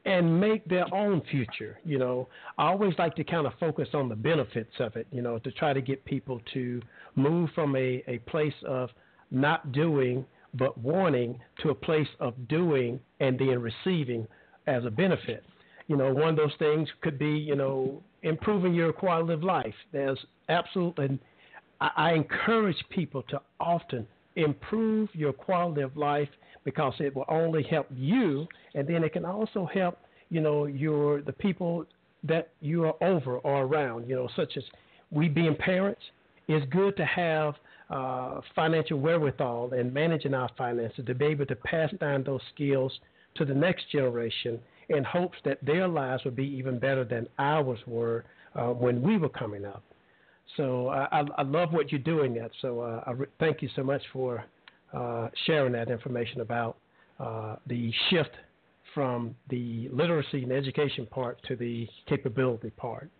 and 0.04 0.40
make 0.40 0.68
their 0.68 0.92
own 0.94 1.22
future. 1.30 1.78
You 1.84 1.98
know, 1.98 2.28
I 2.58 2.68
always 2.68 2.94
like 2.98 3.14
to 3.16 3.24
kind 3.24 3.46
of 3.46 3.54
focus 3.58 3.88
on 3.94 4.08
the 4.08 4.16
benefits 4.16 4.72
of 4.78 4.96
it, 4.96 5.06
you 5.10 5.22
know, 5.22 5.38
to 5.38 5.50
try 5.52 5.72
to 5.72 5.80
get 5.80 6.04
people 6.04 6.40
to 6.52 6.82
move 7.16 7.50
from 7.54 7.74
a, 7.76 8.02
a 8.06 8.18
place 8.26 8.54
of 8.66 8.90
not 9.30 9.72
doing 9.72 10.24
but 10.56 10.78
wanting 10.78 11.40
to 11.62 11.70
a 11.70 11.74
place 11.74 12.08
of 12.20 12.34
doing 12.48 13.00
and 13.20 13.38
then 13.38 13.60
receiving 13.60 14.26
as 14.66 14.84
a 14.84 14.90
benefit. 14.90 15.44
You 15.88 15.96
know, 15.96 16.14
one 16.14 16.28
of 16.28 16.36
those 16.36 16.54
things 16.58 16.88
could 17.02 17.18
be, 17.18 17.30
you 17.30 17.56
know, 17.56 18.02
improving 18.22 18.72
your 18.72 18.92
quality 18.92 19.32
of 19.32 19.42
life. 19.42 19.74
There's 19.92 20.18
absolutely, 20.48 21.18
I, 21.80 21.90
I 21.96 22.12
encourage 22.12 22.76
people 22.90 23.22
to 23.30 23.40
often 23.60 24.06
improve 24.36 25.08
your 25.12 25.32
quality 25.32 25.82
of 25.82 25.96
life 25.96 26.28
because 26.64 26.94
it 26.98 27.14
will 27.14 27.26
only 27.28 27.62
help 27.62 27.86
you, 27.94 28.46
and 28.74 28.86
then 28.86 29.04
it 29.04 29.12
can 29.12 29.24
also 29.24 29.68
help 29.72 29.98
you 30.30 30.40
know 30.40 30.66
your 30.66 31.22
the 31.22 31.32
people 31.32 31.84
that 32.22 32.50
you 32.60 32.84
are 32.84 32.94
over 33.02 33.38
or 33.38 33.62
around. 33.64 34.08
You 34.08 34.16
know, 34.16 34.28
such 34.36 34.56
as 34.56 34.64
we 35.10 35.28
being 35.28 35.56
parents. 35.56 36.00
It's 36.46 36.66
good 36.70 36.94
to 36.98 37.06
have 37.06 37.54
uh, 37.88 38.40
financial 38.54 38.98
wherewithal 39.00 39.72
and 39.72 39.92
managing 39.94 40.34
our 40.34 40.50
finances 40.58 41.04
to 41.06 41.14
be 41.14 41.24
able 41.26 41.46
to 41.46 41.56
pass 41.56 41.90
down 42.00 42.22
those 42.22 42.40
skills 42.54 42.92
to 43.36 43.44
the 43.44 43.54
next 43.54 43.90
generation 43.90 44.60
in 44.88 45.04
hopes 45.04 45.38
that 45.44 45.64
their 45.64 45.88
lives 45.88 46.24
will 46.24 46.32
be 46.32 46.46
even 46.46 46.78
better 46.78 47.04
than 47.04 47.26
ours 47.38 47.78
were 47.86 48.24
uh, 48.54 48.66
when 48.68 49.02
we 49.02 49.16
were 49.16 49.28
coming 49.28 49.64
up. 49.64 49.82
So 50.56 50.88
I, 50.88 51.24
I, 51.38 51.42
love 51.42 51.72
what 51.72 51.90
you're 51.90 52.00
doing. 52.00 52.34
That 52.34 52.50
so 52.60 52.80
uh, 52.80 53.02
I 53.06 53.10
re- 53.12 53.26
thank 53.40 53.62
you 53.62 53.68
so 53.74 53.82
much 53.82 54.02
for 54.12 54.44
sharing 55.46 55.72
that 55.72 55.90
information 55.90 56.40
about 56.40 56.76
uh, 57.18 57.56
the 57.66 57.92
shift 58.10 58.30
from 58.94 59.34
the 59.50 59.88
literacy 59.92 60.42
and 60.44 60.52
education 60.52 61.06
part 61.06 61.38
to 61.48 61.56
the 61.56 61.88
capability 62.08 62.70
part. 62.70 63.10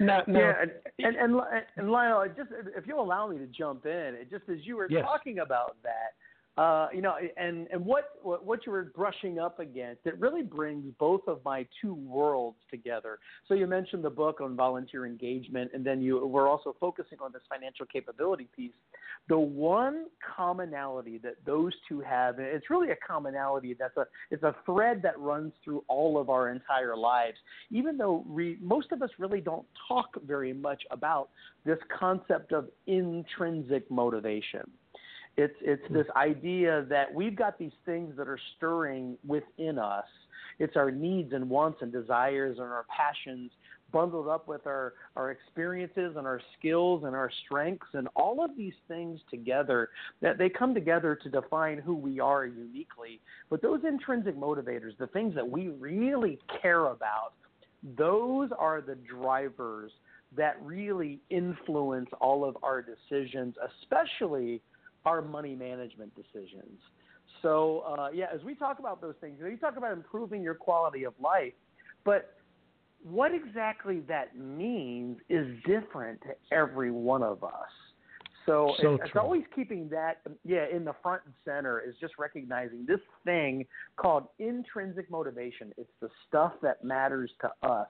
Now, 0.00 0.22
now, 0.26 0.38
yeah, 0.38 0.52
and, 0.62 0.70
and, 0.98 1.16
and, 1.16 1.42
and 1.76 1.90
Lionel, 1.90 2.26
just 2.36 2.50
if 2.76 2.86
you'll 2.86 3.02
allow 3.02 3.26
me 3.26 3.38
to 3.38 3.46
jump 3.46 3.86
in, 3.86 4.16
just 4.30 4.44
as 4.48 4.58
you 4.62 4.76
were 4.76 4.86
yes. 4.90 5.04
talking 5.04 5.40
about 5.40 5.76
that, 5.82 6.14
uh, 6.56 6.88
you 6.92 7.02
know, 7.02 7.16
and 7.36 7.66
and 7.70 7.84
what 7.84 8.16
what 8.22 8.64
you 8.64 8.72
were 8.72 8.84
brushing 8.84 9.38
up 9.38 9.58
against, 9.60 10.06
it 10.06 10.18
really 10.18 10.42
brings 10.42 10.90
both 10.98 11.20
of 11.26 11.40
my 11.44 11.66
two 11.82 11.94
worlds 11.94 12.56
together. 12.70 13.18
So 13.46 13.52
you 13.52 13.66
mentioned 13.66 14.02
the 14.02 14.10
book 14.10 14.40
on 14.40 14.56
volunteer 14.56 15.04
engagement, 15.04 15.72
and 15.74 15.84
then 15.84 16.00
you 16.00 16.26
were 16.26 16.48
also 16.48 16.74
focusing 16.80 17.18
on 17.20 17.30
this 17.32 17.42
financial 17.50 17.84
capability 17.84 18.48
piece. 18.56 18.72
The 19.28 19.38
one 19.38 20.06
commonality 20.36 21.18
that 21.18 21.34
those 21.44 21.72
two 21.86 22.00
have, 22.00 22.38
and 22.38 22.46
it's 22.46 22.70
really 22.70 22.90
a 22.90 22.96
commonality 23.06 23.76
that's 23.78 23.96
a 23.98 24.06
it's 24.30 24.42
a 24.42 24.54
thread 24.64 25.02
that 25.02 25.18
runs 25.18 25.52
through 25.62 25.84
all 25.88 26.18
of 26.18 26.30
our 26.30 26.48
entire 26.48 26.96
lives. 26.96 27.36
Even 27.70 27.98
though 27.98 28.24
we, 28.26 28.56
most 28.62 28.92
of 28.92 29.02
us 29.02 29.10
really 29.18 29.42
don't 29.42 29.66
talk 29.86 30.16
very 30.26 30.54
much 30.54 30.82
about 30.90 31.28
this 31.66 31.78
concept 31.98 32.52
of 32.52 32.70
intrinsic 32.86 33.90
motivation 33.90 34.62
it's 35.36 35.54
it's 35.60 35.82
this 35.90 36.06
mm-hmm. 36.06 36.18
idea 36.18 36.86
that 36.88 37.12
we've 37.12 37.36
got 37.36 37.58
these 37.58 37.72
things 37.84 38.16
that 38.16 38.28
are 38.28 38.38
stirring 38.56 39.16
within 39.26 39.78
us. 39.78 40.06
It's 40.58 40.76
our 40.76 40.90
needs 40.90 41.32
and 41.32 41.50
wants 41.50 41.82
and 41.82 41.92
desires 41.92 42.58
and 42.58 42.66
our 42.66 42.86
passions 42.94 43.50
bundled 43.92 44.28
up 44.28 44.48
with 44.48 44.66
our, 44.66 44.94
our 45.14 45.30
experiences 45.30 46.14
and 46.16 46.26
our 46.26 46.40
skills 46.58 47.04
and 47.04 47.14
our 47.14 47.30
strengths 47.44 47.86
and 47.94 48.08
all 48.16 48.44
of 48.44 48.50
these 48.56 48.74
things 48.88 49.20
together 49.30 49.90
that 50.20 50.38
they 50.38 50.48
come 50.48 50.74
together 50.74 51.16
to 51.22 51.28
define 51.28 51.78
who 51.78 51.94
we 51.94 52.18
are 52.18 52.46
uniquely. 52.46 53.20
But 53.48 53.62
those 53.62 53.80
intrinsic 53.86 54.36
motivators, 54.36 54.96
the 54.98 55.06
things 55.08 55.34
that 55.34 55.48
we 55.48 55.68
really 55.68 56.38
care 56.60 56.86
about, 56.86 57.32
those 57.96 58.50
are 58.58 58.80
the 58.80 58.96
drivers 58.96 59.92
that 60.36 60.56
really 60.60 61.20
influence 61.30 62.08
all 62.20 62.44
of 62.44 62.56
our 62.62 62.82
decisions, 62.82 63.54
especially 63.82 64.60
our 65.06 65.22
money 65.22 65.54
management 65.54 66.12
decisions. 66.14 66.78
So, 67.40 67.84
uh, 67.86 68.08
yeah, 68.12 68.26
as 68.34 68.42
we 68.44 68.54
talk 68.54 68.78
about 68.78 69.00
those 69.00 69.14
things, 69.20 69.38
you 69.40 69.56
talk 69.56 69.76
about 69.76 69.92
improving 69.92 70.42
your 70.42 70.54
quality 70.54 71.04
of 71.04 71.14
life, 71.22 71.52
but 72.04 72.34
what 73.02 73.32
exactly 73.32 74.00
that 74.08 74.36
means 74.36 75.18
is 75.28 75.46
different 75.64 76.20
to 76.22 76.54
every 76.54 76.90
one 76.90 77.22
of 77.22 77.44
us. 77.44 77.52
So, 78.46 78.74
so 78.80 78.94
it's, 78.94 79.04
it's 79.06 79.16
always 79.16 79.42
keeping 79.54 79.88
that, 79.90 80.22
yeah, 80.44 80.66
in 80.72 80.84
the 80.84 80.94
front 81.02 81.22
and 81.24 81.34
center 81.44 81.80
is 81.80 81.94
just 82.00 82.14
recognizing 82.16 82.84
this 82.86 83.00
thing 83.24 83.66
called 83.96 84.28
intrinsic 84.38 85.10
motivation. 85.10 85.72
It's 85.76 85.90
the 86.00 86.08
stuff 86.28 86.52
that 86.62 86.84
matters 86.84 87.30
to 87.40 87.68
us 87.68 87.88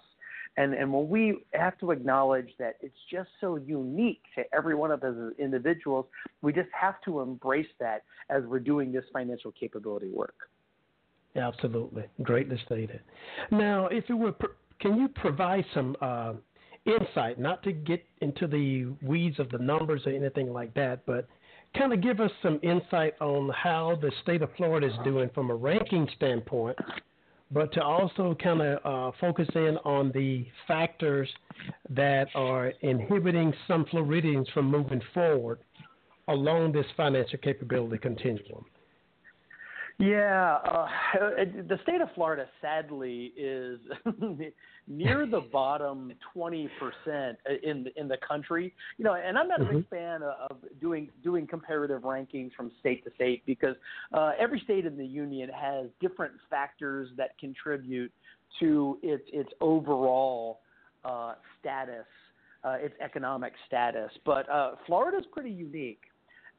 and 0.57 0.75
and 0.75 0.93
when 0.93 1.09
we 1.09 1.39
have 1.53 1.79
to 1.79 1.91
acknowledge 1.91 2.49
that 2.59 2.77
it's 2.81 2.97
just 3.11 3.29
so 3.41 3.57
unique 3.57 4.23
to 4.35 4.43
every 4.55 4.75
one 4.75 4.91
of 4.91 5.03
us 5.03 5.15
as 5.17 5.39
individuals, 5.39 6.07
we 6.43 6.53
just 6.53 6.69
have 6.79 7.01
to 7.05 7.21
embrace 7.21 7.67
that 7.81 8.05
as 8.31 8.43
we're 8.45 8.59
doing 8.59 8.93
this 8.93 9.05
financial 9.13 9.53
capability 9.53 10.09
work. 10.09 10.35
Absolutely, 11.37 12.05
greatly 12.23 12.59
stated. 12.65 13.01
Now, 13.51 13.89
if 13.89 14.05
you 14.09 14.17
were, 14.17 14.35
can 14.81 14.99
you 14.99 15.09
provide 15.09 15.65
some 15.75 15.95
uh, 16.01 16.33
insight, 16.87 17.39
not 17.39 17.63
to 17.65 17.73
get 17.73 18.05
into 18.21 18.47
the 18.47 18.87
weeds 19.07 19.39
of 19.39 19.51
the 19.51 19.59
numbers 19.59 20.03
or 20.07 20.13
anything 20.13 20.53
like 20.53 20.73
that, 20.75 21.05
but 21.05 21.29
kind 21.77 21.93
of 21.93 22.01
give 22.01 22.21
us 22.21 22.31
some 22.43 22.59
insight 22.63 23.15
on 23.21 23.51
how 23.51 23.99
the 24.01 24.11
state 24.23 24.41
of 24.41 24.49
Florida 24.57 24.87
is 24.87 24.95
doing 25.05 25.29
from 25.35 25.51
a 25.51 25.55
ranking 25.55 26.09
standpoint 26.17 26.79
but 27.51 27.73
to 27.73 27.83
also 27.83 28.37
kind 28.43 28.61
of 28.61 28.79
uh, 28.85 29.17
focus 29.21 29.49
in 29.55 29.77
on 29.85 30.11
the 30.13 30.47
factors 30.67 31.29
that 31.91 32.27
are 32.35 32.73
inhibiting 32.83 33.53
some 33.69 33.87
Floridians 33.87 34.49
from 34.53 34.71
moving 34.71 35.01
forward 35.15 35.61
along 36.29 36.73
this 36.73 36.87
financial 36.97 37.39
capability 37.39 37.99
continuum. 37.99 38.65
Yeah, 39.99 40.57
uh, 40.57 40.89
the 41.69 41.79
state 41.83 42.03
of 42.03 42.09
Florida, 42.15 42.47
sadly, 42.61 43.33
is 43.35 43.81
near 44.87 45.27
the 45.27 45.41
bottom 45.53 46.13
20% 46.37 46.69
in 47.63 47.87
in 47.97 48.07
the 48.07 48.19
country. 48.27 48.75
You 48.99 49.07
know, 49.07 49.15
and 49.15 49.39
I'm 49.39 49.49
not 49.49 49.61
mm-hmm. 49.61 49.71
a 49.71 49.79
big 49.79 49.91
mm-hmm. 49.91 49.95
fan 49.95 50.23
of 50.23 50.59
doing 50.83 51.09
doing 51.23 51.47
comparative 51.47 52.03
rankings 52.03 52.53
from 52.55 52.73
state 52.79 53.05
to 53.05 53.11
state 53.15 53.43
because 53.47 53.75
uh, 54.13 54.33
every 54.39 54.61
state 54.61 54.85
in 54.85 54.99
the 54.99 55.07
union 55.07 55.49
has 55.49 55.87
different 55.99 56.35
factors 56.51 57.09
that 57.17 57.39
contribute 57.39 58.13
to 58.61 58.99
its 59.03 59.25
its 59.33 59.51
overall 59.63 60.61
uh, 61.07 61.35
status, 61.59 62.07
uh, 62.65 62.77
its 62.81 62.95
economic 63.01 63.55
status. 63.67 64.11
But 64.27 64.47
uh, 64.51 64.73
Florida 64.87 65.17
is 65.17 65.25
pretty 65.33 65.51
unique. 65.51 66.03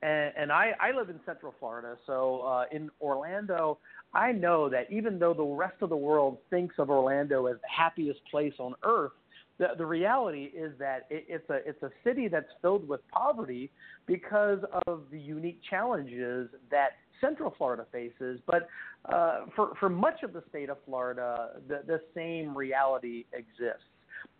And, 0.01 0.33
and 0.37 0.51
I, 0.51 0.73
I 0.79 0.95
live 0.95 1.09
in 1.09 1.19
Central 1.25 1.53
Florida, 1.59 1.97
so 2.05 2.41
uh, 2.41 2.65
in 2.71 2.89
Orlando, 3.01 3.79
I 4.13 4.31
know 4.31 4.69
that 4.69 4.91
even 4.91 5.17
though 5.17 5.33
the 5.33 5.43
rest 5.43 5.77
of 5.81 5.89
the 5.89 5.97
world 5.97 6.37
thinks 6.49 6.75
of 6.77 6.89
Orlando 6.89 7.47
as 7.47 7.55
the 7.55 7.67
happiest 7.75 8.19
place 8.29 8.53
on 8.59 8.75
earth, 8.83 9.13
the, 9.57 9.69
the 9.77 9.85
reality 9.85 10.51
is 10.55 10.71
that 10.77 11.07
it, 11.09 11.25
it's 11.27 11.49
a 11.49 11.67
it's 11.67 11.81
a 11.81 11.89
city 12.03 12.27
that's 12.27 12.49
filled 12.61 12.87
with 12.87 13.01
poverty 13.09 13.71
because 14.05 14.59
of 14.85 15.01
the 15.11 15.19
unique 15.19 15.59
challenges 15.67 16.49
that 16.69 16.89
Central 17.19 17.53
Florida 17.57 17.85
faces. 17.91 18.39
But 18.45 18.67
uh, 19.11 19.45
for 19.55 19.73
for 19.79 19.89
much 19.89 20.21
of 20.21 20.31
the 20.33 20.43
state 20.49 20.69
of 20.69 20.77
Florida, 20.85 21.59
the, 21.67 21.81
the 21.87 22.01
same 22.13 22.55
reality 22.55 23.25
exists, 23.33 23.89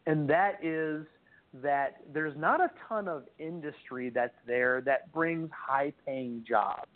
and 0.06 0.30
that 0.30 0.64
is 0.64 1.06
that 1.54 2.02
there's 2.14 2.38
not 2.38 2.62
a 2.62 2.70
ton 2.88 3.08
of 3.08 3.24
industry 3.40 4.10
that's 4.10 4.36
there 4.46 4.82
that 4.82 5.12
brings 5.14 5.50
high 5.52 5.94
paying 6.06 6.44
jobs. 6.48 6.88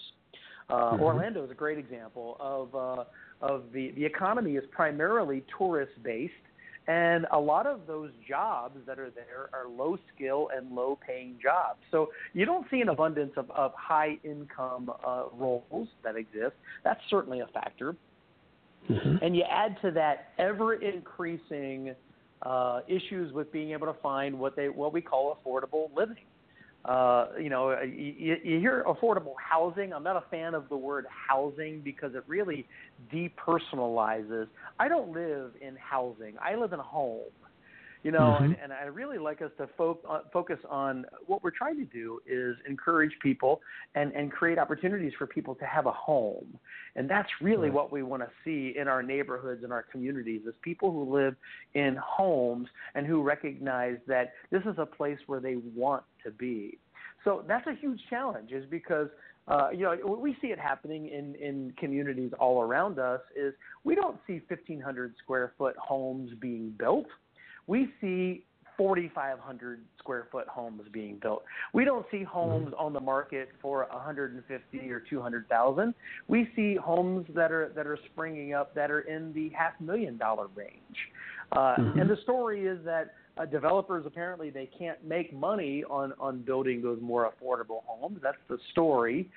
Uh, 0.69 0.91
mm-hmm. 0.93 1.03
Orlando 1.03 1.43
is 1.43 1.51
a 1.51 1.55
great 1.55 1.77
example 1.77 2.37
of 2.39 2.75
uh, 2.75 3.03
of 3.41 3.63
the 3.73 3.91
the 3.91 4.05
economy 4.05 4.55
is 4.55 4.63
primarily 4.71 5.43
tourist 5.57 5.91
based, 6.03 6.33
and 6.87 7.25
a 7.31 7.39
lot 7.39 7.67
of 7.67 7.87
those 7.87 8.11
jobs 8.27 8.77
that 8.85 8.99
are 8.99 9.09
there 9.09 9.49
are 9.53 9.67
low 9.69 9.97
skill 10.13 10.49
and 10.55 10.73
low 10.73 10.97
paying 11.05 11.37
jobs. 11.41 11.79
So 11.89 12.09
you 12.33 12.45
don't 12.45 12.65
see 12.71 12.81
an 12.81 12.89
abundance 12.89 13.33
of, 13.37 13.49
of 13.51 13.73
high 13.75 14.17
income 14.23 14.91
uh, 15.05 15.23
roles 15.33 15.87
that 16.03 16.15
exist. 16.15 16.53
That's 16.83 17.01
certainly 17.09 17.41
a 17.41 17.47
factor. 17.47 17.95
Mm-hmm. 18.89 19.23
And 19.23 19.35
you 19.35 19.43
add 19.43 19.77
to 19.83 19.91
that 19.91 20.29
ever 20.37 20.73
increasing 20.73 21.95
uh, 22.41 22.81
issues 22.87 23.33
with 23.33 23.51
being 23.51 23.71
able 23.71 23.87
to 23.87 23.99
find 24.01 24.37
what 24.37 24.55
they 24.55 24.69
what 24.69 24.93
we 24.93 25.01
call 25.01 25.37
affordable 25.37 25.95
living. 25.95 26.17
Uh, 26.83 27.27
you 27.39 27.49
know, 27.49 27.79
you, 27.81 28.37
you 28.43 28.59
hear 28.59 28.83
affordable 28.87 29.33
housing. 29.37 29.93
I'm 29.93 30.03
not 30.03 30.15
a 30.15 30.23
fan 30.31 30.55
of 30.55 30.67
the 30.67 30.75
word 30.75 31.05
housing 31.09 31.81
because 31.81 32.15
it 32.15 32.23
really 32.25 32.65
depersonalizes. 33.13 34.47
I 34.79 34.87
don't 34.87 35.11
live 35.11 35.51
in 35.61 35.75
housing. 35.75 36.33
I 36.41 36.55
live 36.55 36.73
in 36.73 36.79
a 36.79 36.83
home 36.83 37.29
you 38.03 38.11
know, 38.11 38.19
mm-hmm. 38.19 38.45
and, 38.45 38.57
and 38.63 38.73
I 38.73 38.85
really 38.85 39.17
like 39.17 39.41
us 39.41 39.51
to 39.57 39.67
fo- 39.77 39.99
uh, 40.09 40.21
focus 40.33 40.57
on 40.69 41.05
what 41.27 41.43
we're 41.43 41.51
trying 41.51 41.77
to 41.77 41.85
do 41.85 42.19
is 42.25 42.55
encourage 42.67 43.11
people 43.21 43.61
and, 43.95 44.11
and 44.13 44.31
create 44.31 44.57
opportunities 44.57 45.13
for 45.17 45.27
people 45.27 45.53
to 45.55 45.65
have 45.65 45.85
a 45.85 45.91
home. 45.91 46.57
And 46.95 47.09
that's 47.09 47.29
really 47.41 47.69
right. 47.69 47.73
what 47.73 47.91
we 47.91 48.01
want 48.01 48.23
to 48.23 48.29
see 48.43 48.75
in 48.77 48.87
our 48.87 49.03
neighborhoods 49.03 49.63
and 49.63 49.71
our 49.71 49.83
communities 49.83 50.41
is 50.47 50.53
people 50.61 50.91
who 50.91 51.15
live 51.15 51.35
in 51.75 51.95
homes 52.03 52.67
and 52.95 53.05
who 53.05 53.21
recognize 53.21 53.97
that 54.07 54.33
this 54.49 54.63
is 54.63 54.75
a 54.77 54.85
place 54.85 55.19
where 55.27 55.39
they 55.39 55.57
want 55.75 56.03
to 56.23 56.31
be. 56.31 56.79
So 57.23 57.43
that's 57.47 57.67
a 57.67 57.75
huge 57.79 57.99
challenge 58.09 58.51
is 58.51 58.65
because 58.69 59.09
uh, 59.47 59.69
you 59.71 59.79
know, 59.79 59.95
we 60.19 60.37
see 60.41 60.47
it 60.47 60.59
happening 60.59 61.07
in, 61.07 61.35
in 61.35 61.73
communities 61.77 62.31
all 62.39 62.61
around 62.61 62.99
us 62.99 63.21
is 63.35 63.53
we 63.83 63.95
don't 63.95 64.17
see 64.27 64.39
1,500 64.47 65.15
square 65.21 65.53
foot 65.57 65.75
homes 65.77 66.31
being 66.39 66.73
built 66.77 67.07
we 67.67 67.89
see 67.99 68.43
4,500 68.77 69.81
square 69.99 70.27
foot 70.31 70.47
homes 70.47 70.81
being 70.91 71.19
built. 71.21 71.43
We 71.71 71.85
don't 71.85 72.05
see 72.09 72.23
homes 72.23 72.73
mm-hmm. 72.73 72.83
on 72.83 72.93
the 72.93 72.99
market 72.99 73.49
for 73.61 73.87
150 73.91 74.91
or 74.91 74.99
200,000. 75.01 75.93
We 76.27 76.49
see 76.55 76.75
homes 76.75 77.27
that 77.35 77.51
are 77.51 77.71
that 77.75 77.85
are 77.85 77.99
springing 78.11 78.55
up 78.55 78.73
that 78.73 78.89
are 78.89 79.01
in 79.01 79.33
the 79.33 79.49
half 79.49 79.79
million 79.79 80.17
dollar 80.17 80.47
range. 80.55 80.71
Uh, 81.51 81.75
mm-hmm. 81.77 81.99
And 81.99 82.09
the 82.09 82.17
story 82.23 82.65
is 82.65 82.83
that 82.85 83.13
uh, 83.37 83.45
developers 83.45 84.05
apparently 84.07 84.49
they 84.49 84.69
can't 84.77 85.03
make 85.05 85.31
money 85.31 85.83
on 85.89 86.13
on 86.19 86.41
building 86.41 86.81
those 86.81 86.99
more 87.01 87.31
affordable 87.31 87.83
homes. 87.85 88.19
That's 88.23 88.37
the 88.49 88.57
story. 88.71 89.29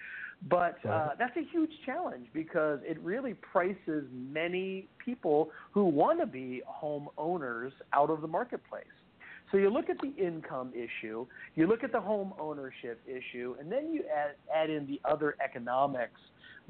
But 0.49 0.85
uh, 0.85 1.11
that's 1.19 1.37
a 1.37 1.45
huge 1.51 1.71
challenge 1.87 2.27
because 2.35 2.81
it 2.83 2.99
really 3.01 3.35
prices 3.35 4.05
many 4.13 4.89
people 5.03 5.51
who 5.73 5.85
want 5.85 6.21
to 6.21 6.27
be 6.27 6.63
home 6.67 7.09
owners 7.17 7.73
out 7.93 8.11
of 8.11 8.21
the 8.21 8.29
marketplace. 8.29 8.85
So 9.51 9.59
you 9.59 9.71
look 9.71 9.89
at 9.89 9.99
the 10.01 10.13
income 10.23 10.73
issue, 10.75 11.27
you 11.55 11.67
look 11.67 11.85
at 11.85 11.93
the 11.93 12.01
home 12.01 12.35
ownership 12.41 13.01
issue, 13.07 13.55
and 13.61 13.71
then 13.71 13.93
you 13.93 14.03
add, 14.15 14.35
add 14.55 14.69
in 14.69 14.87
the 14.87 15.01
other 15.09 15.37
economics 15.43 16.21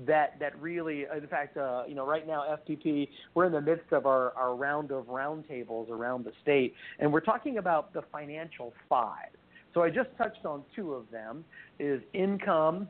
that 0.07 0.39
that 0.41 0.61
really, 0.61 1.07
in 1.17 1.27
fact, 1.29 1.57
uh, 1.57 1.85
you 1.87 1.95
know, 1.95 2.07
right 2.07 2.27
now 2.27 2.45
FPP, 2.69 3.09
we're 3.35 3.47
in 3.47 3.53
the 3.53 3.61
midst 3.61 3.93
of 3.93 4.07
our, 4.07 4.33
our 4.37 4.55
round 4.55 4.91
of 4.91 5.05
roundtables 5.07 5.89
around 5.89 6.25
the 6.25 6.33
state, 6.43 6.75
and 6.99 7.13
we're 7.13 7.21
talking 7.21 7.59
about 7.59 7.93
the 7.93 8.03
financial 8.13 8.73
five. 8.89 9.31
So 9.73 9.83
I 9.83 9.91
just 9.91 10.11
touched 10.19 10.45
on 10.45 10.63
two 10.75 10.95
of 10.95 11.11
them: 11.11 11.45
is 11.79 12.03
income, 12.13 12.89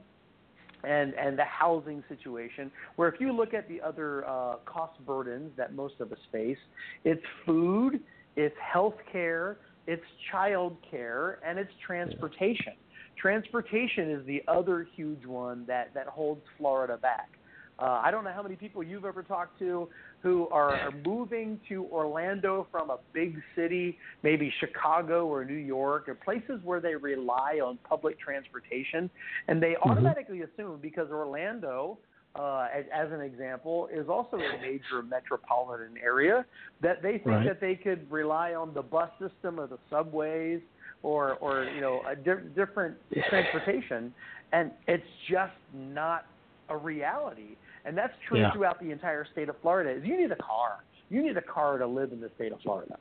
and 0.86 1.14
and 1.14 1.38
the 1.38 1.44
housing 1.44 2.02
situation. 2.08 2.70
Where 2.96 3.08
if 3.08 3.20
you 3.20 3.32
look 3.32 3.54
at 3.54 3.68
the 3.68 3.80
other 3.80 4.26
uh, 4.26 4.56
cost 4.64 5.04
burdens 5.06 5.52
that 5.56 5.74
most 5.74 5.94
of 6.00 6.12
us 6.12 6.18
face, 6.30 6.58
it's 7.04 7.22
food, 7.46 8.00
it's 8.36 8.56
health 8.60 8.96
care, 9.10 9.58
it's 9.86 10.04
child 10.30 10.76
care, 10.90 11.38
and 11.46 11.58
it's 11.58 11.72
transportation. 11.84 12.74
Transportation 13.20 14.10
is 14.10 14.26
the 14.26 14.42
other 14.48 14.86
huge 14.96 15.24
one 15.24 15.64
that 15.66 15.92
that 15.94 16.06
holds 16.06 16.42
Florida 16.58 16.96
back. 16.96 17.30
Uh, 17.78 18.00
I 18.04 18.10
don't 18.10 18.22
know 18.22 18.32
how 18.32 18.42
many 18.42 18.54
people 18.54 18.82
you've 18.82 19.04
ever 19.04 19.22
talked 19.22 19.58
to 19.58 19.88
who 20.22 20.48
are, 20.48 20.74
are 20.74 20.92
moving 21.04 21.60
to 21.68 21.86
Orlando 21.86 22.66
from 22.70 22.90
a 22.90 22.98
big 23.12 23.36
city, 23.56 23.98
maybe 24.22 24.52
Chicago 24.60 25.26
or 25.26 25.44
New 25.44 25.54
York, 25.54 26.08
or 26.08 26.14
places 26.14 26.60
where 26.62 26.80
they 26.80 26.94
rely 26.94 27.58
on 27.64 27.78
public 27.88 28.18
transportation, 28.18 29.10
and 29.48 29.62
they 29.62 29.72
mm-hmm. 29.72 29.90
automatically 29.90 30.42
assume 30.42 30.78
because 30.80 31.10
Orlando 31.10 31.98
uh, 32.36 32.66
as, 32.74 32.84
as, 32.92 33.12
an 33.12 33.20
example, 33.20 33.88
is 33.92 34.08
also 34.08 34.36
a 34.36 34.60
major 34.60 35.02
metropolitan 35.08 35.96
area 36.02 36.44
that 36.82 37.00
they 37.00 37.12
think 37.12 37.26
right. 37.26 37.46
that 37.46 37.60
they 37.60 37.76
could 37.76 38.10
rely 38.10 38.54
on 38.54 38.74
the 38.74 38.82
bus 38.82 39.08
system 39.20 39.60
or 39.60 39.68
the 39.68 39.78
subways 39.88 40.60
or, 41.04 41.34
or 41.34 41.64
you 41.64 41.80
know, 41.80 42.00
a 42.10 42.16
di- 42.16 42.48
different 42.56 42.96
transportation, 43.28 44.12
and 44.52 44.72
it's 44.88 45.06
just 45.30 45.52
not 45.72 46.26
a 46.70 46.76
reality 46.76 47.56
and 47.84 47.96
that's 47.96 48.14
true 48.28 48.40
yeah. 48.40 48.52
throughout 48.52 48.80
the 48.80 48.90
entire 48.90 49.26
state 49.32 49.48
of 49.48 49.56
Florida. 49.60 49.90
Is 49.90 50.04
you 50.04 50.18
need 50.18 50.32
a 50.32 50.36
car. 50.36 50.84
You 51.10 51.22
need 51.22 51.36
a 51.36 51.42
car 51.42 51.78
to 51.78 51.86
live 51.86 52.12
in 52.12 52.20
the 52.20 52.30
state 52.36 52.52
of 52.52 52.60
Florida. 52.60 52.96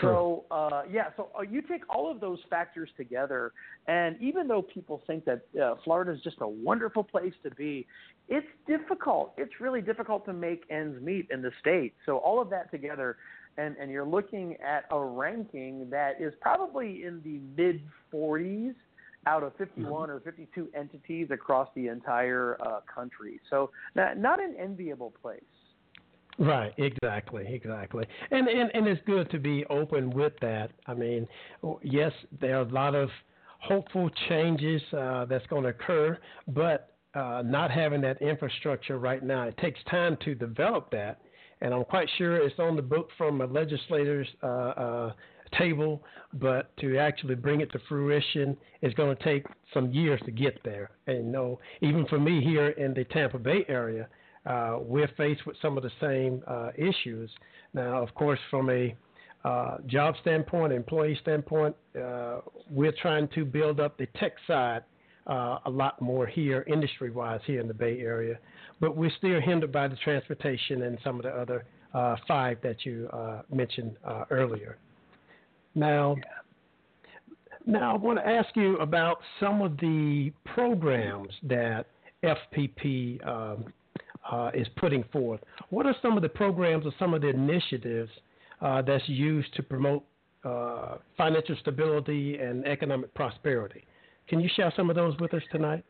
True. 0.00 0.44
So 0.50 0.54
uh, 0.54 0.82
yeah, 0.90 1.10
so 1.16 1.28
uh, 1.38 1.42
you 1.42 1.62
take 1.62 1.82
all 1.88 2.10
of 2.10 2.20
those 2.20 2.38
factors 2.50 2.90
together, 2.96 3.52
and 3.86 4.20
even 4.20 4.48
though 4.48 4.62
people 4.62 5.02
think 5.06 5.24
that 5.24 5.42
uh, 5.60 5.76
Florida 5.84 6.12
is 6.12 6.20
just 6.22 6.36
a 6.40 6.48
wonderful 6.48 7.04
place 7.04 7.32
to 7.44 7.50
be, 7.50 7.86
it's 8.28 8.46
difficult. 8.66 9.32
It's 9.36 9.52
really 9.60 9.80
difficult 9.80 10.24
to 10.26 10.32
make 10.32 10.64
ends 10.70 11.00
meet 11.02 11.28
in 11.30 11.42
the 11.42 11.52
state. 11.60 11.94
So 12.06 12.18
all 12.18 12.40
of 12.40 12.50
that 12.50 12.70
together, 12.70 13.16
and 13.56 13.76
and 13.76 13.90
you're 13.90 14.06
looking 14.06 14.56
at 14.56 14.84
a 14.90 14.98
ranking 14.98 15.88
that 15.90 16.20
is 16.20 16.32
probably 16.40 17.04
in 17.04 17.20
the 17.22 17.40
mid 17.62 17.82
40s 18.12 18.74
out 19.26 19.42
of 19.42 19.54
51 19.56 20.08
mm-hmm. 20.08 20.12
or 20.12 20.20
52 20.20 20.68
entities 20.74 21.28
across 21.30 21.68
the 21.74 21.88
entire 21.88 22.56
uh, 22.60 22.80
country. 22.92 23.40
So 23.50 23.70
not, 23.94 24.18
not 24.18 24.42
an 24.42 24.54
enviable 24.58 25.12
place. 25.22 25.42
Right, 26.38 26.74
exactly, 26.78 27.44
exactly, 27.48 28.06
and, 28.32 28.48
and 28.48 28.68
and 28.74 28.88
it's 28.88 29.00
good 29.06 29.30
to 29.30 29.38
be 29.38 29.64
open 29.66 30.10
with 30.10 30.32
that. 30.40 30.72
I 30.86 30.94
mean, 30.94 31.28
yes, 31.82 32.10
there 32.40 32.58
are 32.58 32.62
a 32.62 32.72
lot 32.72 32.96
of 32.96 33.08
hopeful 33.60 34.10
changes 34.28 34.82
uh, 34.98 35.26
that's 35.26 35.46
going 35.46 35.62
to 35.62 35.68
occur, 35.68 36.18
but 36.48 36.96
uh, 37.14 37.42
not 37.44 37.70
having 37.70 38.00
that 38.00 38.20
infrastructure 38.20 38.98
right 38.98 39.22
now, 39.22 39.44
it 39.44 39.56
takes 39.58 39.78
time 39.88 40.16
to 40.24 40.34
develop 40.34 40.90
that, 40.90 41.20
and 41.60 41.72
I'm 41.72 41.84
quite 41.84 42.08
sure 42.18 42.36
it's 42.36 42.58
on 42.58 42.74
the 42.74 42.82
book 42.82 43.10
from 43.16 43.40
a 43.40 43.46
legislator's 43.46 44.28
uh, 44.42 44.46
uh 44.46 45.12
table, 45.58 46.02
but 46.34 46.76
to 46.78 46.98
actually 46.98 47.34
bring 47.34 47.60
it 47.60 47.70
to 47.72 47.78
fruition 47.88 48.56
is 48.82 48.92
going 48.94 49.16
to 49.16 49.24
take 49.24 49.46
some 49.72 49.90
years 49.90 50.20
to 50.24 50.30
get 50.30 50.58
there. 50.64 50.90
And 51.06 51.26
you 51.26 51.32
know, 51.32 51.60
even 51.80 52.06
for 52.06 52.18
me 52.18 52.42
here 52.42 52.70
in 52.70 52.94
the 52.94 53.04
Tampa 53.04 53.38
Bay 53.38 53.64
area, 53.68 54.08
uh, 54.46 54.78
we're 54.80 55.10
faced 55.16 55.46
with 55.46 55.56
some 55.62 55.76
of 55.76 55.82
the 55.82 55.90
same 56.00 56.42
uh, 56.46 56.70
issues. 56.76 57.30
Now, 57.72 58.02
of 58.02 58.14
course, 58.14 58.38
from 58.50 58.70
a 58.70 58.94
uh, 59.44 59.78
job 59.86 60.14
standpoint, 60.20 60.72
employee 60.72 61.18
standpoint, 61.22 61.74
uh, 62.00 62.40
we're 62.70 62.94
trying 63.00 63.28
to 63.28 63.44
build 63.44 63.80
up 63.80 63.96
the 63.98 64.06
tech 64.18 64.32
side 64.46 64.82
uh, 65.26 65.58
a 65.64 65.70
lot 65.70 66.00
more 66.00 66.26
here, 66.26 66.64
industry 66.66 67.10
wise, 67.10 67.40
here 67.46 67.60
in 67.60 67.68
the 67.68 67.74
Bay 67.74 68.00
Area. 68.00 68.38
But 68.80 68.96
we're 68.96 69.12
still 69.16 69.40
hindered 69.40 69.72
by 69.72 69.88
the 69.88 69.96
transportation 69.96 70.82
and 70.82 70.98
some 71.02 71.16
of 71.16 71.22
the 71.22 71.30
other 71.30 71.64
uh, 71.94 72.16
five 72.28 72.58
that 72.62 72.84
you 72.84 73.08
mentioned 73.50 73.96
earlier. 74.30 74.76
Now, 75.74 76.16
now 77.66 77.94
I 77.94 77.96
want 77.96 78.18
to 78.18 78.26
ask 78.26 78.54
you 78.54 78.76
about 78.78 79.18
some 79.40 79.62
of 79.62 79.76
the 79.78 80.32
programs 80.44 81.32
that 81.42 81.86
FPP 82.22 83.26
um, 83.26 83.72
uh, 84.30 84.50
is 84.54 84.66
putting 84.76 85.04
forth. 85.12 85.40
What 85.70 85.86
are 85.86 85.94
some 86.00 86.16
of 86.16 86.22
the 86.22 86.28
programs 86.28 86.86
or 86.86 86.92
some 86.98 87.14
of 87.14 87.22
the 87.22 87.28
initiatives 87.28 88.10
uh, 88.60 88.82
that's 88.82 89.08
used 89.08 89.54
to 89.54 89.62
promote 89.62 90.04
uh, 90.44 90.96
financial 91.16 91.56
stability 91.60 92.38
and 92.38 92.66
economic 92.66 93.12
prosperity? 93.14 93.84
Can 94.28 94.40
you 94.40 94.48
share 94.54 94.72
some 94.76 94.88
of 94.90 94.96
those 94.96 95.18
with 95.18 95.34
us 95.34 95.42
tonight? 95.50 95.84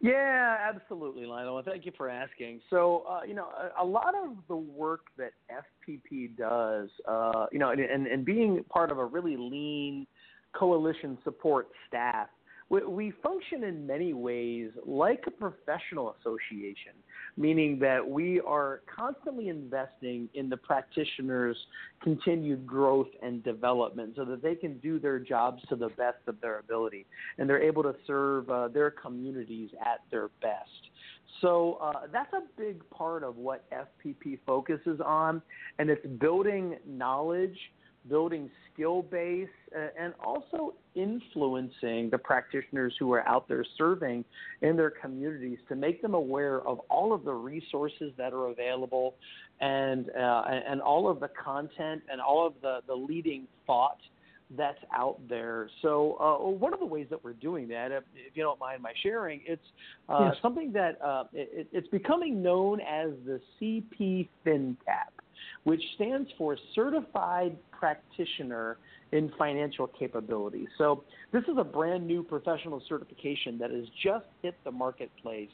Yeah, 0.00 0.56
absolutely, 0.60 1.26
Lionel. 1.26 1.62
Thank 1.62 1.84
you 1.84 1.92
for 1.96 2.08
asking. 2.08 2.60
So, 2.70 3.04
uh, 3.08 3.20
you 3.26 3.34
know, 3.34 3.48
a, 3.48 3.82
a, 3.82 3.84
lot 3.84 4.14
of 4.14 4.36
the 4.48 4.56
work 4.56 5.02
that 5.18 5.32
FPP 5.50 6.36
does, 6.38 6.88
uh, 7.06 7.46
you 7.52 7.58
know, 7.58 7.70
and, 7.70 7.80
and, 7.80 8.06
and 8.06 8.24
being 8.24 8.64
part 8.70 8.90
of 8.90 8.98
a 8.98 9.04
really 9.04 9.36
lean 9.36 10.06
coalition 10.54 11.18
support 11.22 11.68
staff 11.86 12.28
we, 12.70 12.84
we 12.84 13.12
function 13.22 13.64
in 13.64 13.86
many 13.86 14.14
ways 14.14 14.70
like 14.86 15.24
a 15.26 15.30
professional 15.30 16.16
association, 16.20 16.94
meaning 17.40 17.78
that 17.78 18.06
we 18.06 18.38
are 18.40 18.82
constantly 18.94 19.48
investing 19.48 20.28
in 20.34 20.50
the 20.50 20.56
practitioners' 20.58 21.56
continued 22.02 22.66
growth 22.66 23.08
and 23.22 23.42
development 23.42 24.12
so 24.14 24.26
that 24.26 24.42
they 24.42 24.54
can 24.54 24.76
do 24.78 24.98
their 24.98 25.18
jobs 25.18 25.62
to 25.70 25.74
the 25.74 25.88
best 25.88 26.18
of 26.26 26.38
their 26.42 26.58
ability 26.58 27.06
and 27.38 27.48
they're 27.48 27.62
able 27.62 27.82
to 27.82 27.94
serve 28.06 28.48
uh, 28.50 28.68
their 28.68 28.90
communities 28.90 29.70
at 29.80 30.00
their 30.10 30.28
best. 30.42 30.90
So 31.40 31.78
uh, 31.80 32.02
that's 32.12 32.32
a 32.34 32.42
big 32.58 32.88
part 32.90 33.24
of 33.24 33.38
what 33.38 33.64
FPP 33.70 34.40
focuses 34.44 35.00
on, 35.00 35.40
and 35.78 35.88
it's 35.88 36.06
building 36.20 36.76
knowledge 36.86 37.56
building 38.08 38.50
skill 38.72 39.02
base, 39.02 39.48
uh, 39.76 39.88
and 39.98 40.14
also 40.24 40.74
influencing 40.94 42.10
the 42.10 42.18
practitioners 42.18 42.94
who 42.98 43.12
are 43.12 43.26
out 43.28 43.46
there 43.48 43.64
serving 43.76 44.24
in 44.62 44.76
their 44.76 44.90
communities 44.90 45.58
to 45.68 45.76
make 45.76 46.02
them 46.02 46.14
aware 46.14 46.60
of 46.66 46.80
all 46.90 47.12
of 47.12 47.24
the 47.24 47.32
resources 47.32 48.12
that 48.16 48.32
are 48.32 48.48
available 48.48 49.14
and 49.60 50.10
uh, 50.10 50.44
and 50.48 50.80
all 50.80 51.08
of 51.10 51.20
the 51.20 51.28
content 51.28 52.02
and 52.10 52.20
all 52.20 52.46
of 52.46 52.54
the, 52.62 52.80
the 52.86 52.94
leading 52.94 53.46
thought 53.66 53.98
that's 54.56 54.78
out 54.94 55.20
there. 55.28 55.68
So 55.82 56.16
uh, 56.20 56.48
one 56.48 56.74
of 56.74 56.80
the 56.80 56.86
ways 56.86 57.06
that 57.10 57.22
we're 57.22 57.34
doing 57.34 57.68
that, 57.68 57.92
if, 57.92 58.02
if 58.14 58.36
you 58.36 58.42
don't 58.42 58.58
mind 58.58 58.82
my 58.82 58.92
sharing, 59.02 59.40
it's 59.46 59.62
uh, 60.08 60.30
yes. 60.32 60.36
something 60.42 60.72
that 60.72 61.00
uh, 61.02 61.24
it, 61.32 61.68
it's 61.72 61.88
becoming 61.88 62.42
known 62.42 62.80
as 62.80 63.10
the 63.24 63.40
CP 63.60 64.28
FinCap, 64.44 65.12
which 65.64 65.82
stands 65.94 66.28
for 66.38 66.56
Certified 66.74 67.56
Practitioner 67.70 68.78
in 69.12 69.30
financial 69.36 69.86
capability. 69.86 70.68
So 70.78 71.02
this 71.32 71.42
is 71.44 71.56
a 71.58 71.64
brand 71.64 72.06
new 72.06 72.22
professional 72.22 72.80
certification 72.88 73.58
that 73.58 73.70
has 73.70 73.84
just 74.02 74.26
hit 74.42 74.54
the 74.64 74.70
marketplace, 74.70 75.50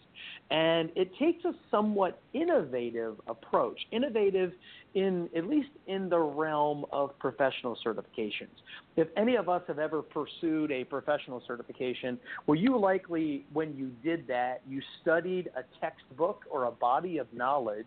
and 0.50 0.90
it 0.94 1.10
takes 1.18 1.44
a 1.44 1.52
somewhat 1.70 2.20
innovative 2.34 3.16
approach. 3.26 3.78
Innovative 3.92 4.52
in 4.94 5.28
at 5.36 5.46
least 5.46 5.68
in 5.86 6.08
the 6.08 6.18
realm 6.18 6.84
of 6.92 7.18
professional 7.18 7.76
certifications. 7.84 8.48
If 8.96 9.08
any 9.16 9.36
of 9.36 9.48
us 9.48 9.62
have 9.68 9.78
ever 9.78 10.02
pursued 10.02 10.72
a 10.72 10.84
professional 10.84 11.42
certification, 11.46 12.18
well, 12.46 12.58
you 12.58 12.78
likely, 12.78 13.44
when 13.52 13.76
you 13.76 13.90
did 14.02 14.26
that, 14.28 14.62
you 14.66 14.80
studied 15.02 15.50
a 15.56 15.62
textbook 15.80 16.44
or 16.50 16.64
a 16.64 16.70
body 16.70 17.18
of 17.18 17.26
knowledge, 17.32 17.86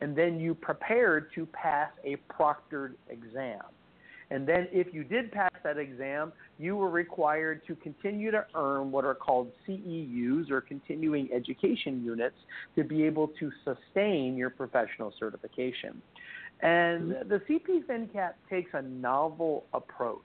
and 0.00 0.14
then 0.16 0.38
you 0.38 0.54
prepared 0.54 1.32
to 1.34 1.46
pass 1.46 1.90
a 2.04 2.16
proctored 2.32 2.94
exam. 3.08 3.62
And 4.30 4.46
then, 4.46 4.68
if 4.70 4.92
you 4.92 5.04
did 5.04 5.32
pass 5.32 5.50
that 5.64 5.78
exam, 5.78 6.32
you 6.58 6.76
were 6.76 6.90
required 6.90 7.62
to 7.66 7.74
continue 7.76 8.30
to 8.30 8.44
earn 8.54 8.90
what 8.90 9.06
are 9.06 9.14
called 9.14 9.50
CEUs 9.66 10.50
or 10.50 10.60
continuing 10.60 11.30
education 11.32 12.04
units 12.04 12.36
to 12.76 12.84
be 12.84 13.04
able 13.04 13.28
to 13.40 13.50
sustain 13.64 14.36
your 14.36 14.50
professional 14.50 15.14
certification. 15.18 16.02
And 16.60 17.12
mm-hmm. 17.12 17.28
the 17.28 17.38
CP 17.38 17.86
FinCap 17.86 18.32
takes 18.50 18.70
a 18.74 18.82
novel 18.82 19.64
approach. 19.72 20.20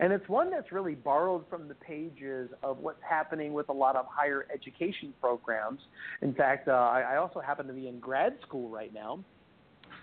And 0.00 0.12
it's 0.12 0.28
one 0.28 0.50
that's 0.50 0.70
really 0.70 0.94
borrowed 0.94 1.44
from 1.50 1.66
the 1.66 1.74
pages 1.74 2.50
of 2.62 2.78
what's 2.78 3.02
happening 3.08 3.52
with 3.52 3.68
a 3.68 3.72
lot 3.72 3.96
of 3.96 4.06
higher 4.08 4.46
education 4.54 5.12
programs. 5.20 5.80
In 6.22 6.34
fact, 6.34 6.68
uh, 6.68 6.72
I, 6.72 7.00
I 7.00 7.16
also 7.16 7.40
happen 7.40 7.66
to 7.66 7.72
be 7.72 7.88
in 7.88 7.98
grad 7.98 8.36
school 8.46 8.68
right 8.68 8.94
now, 8.94 9.18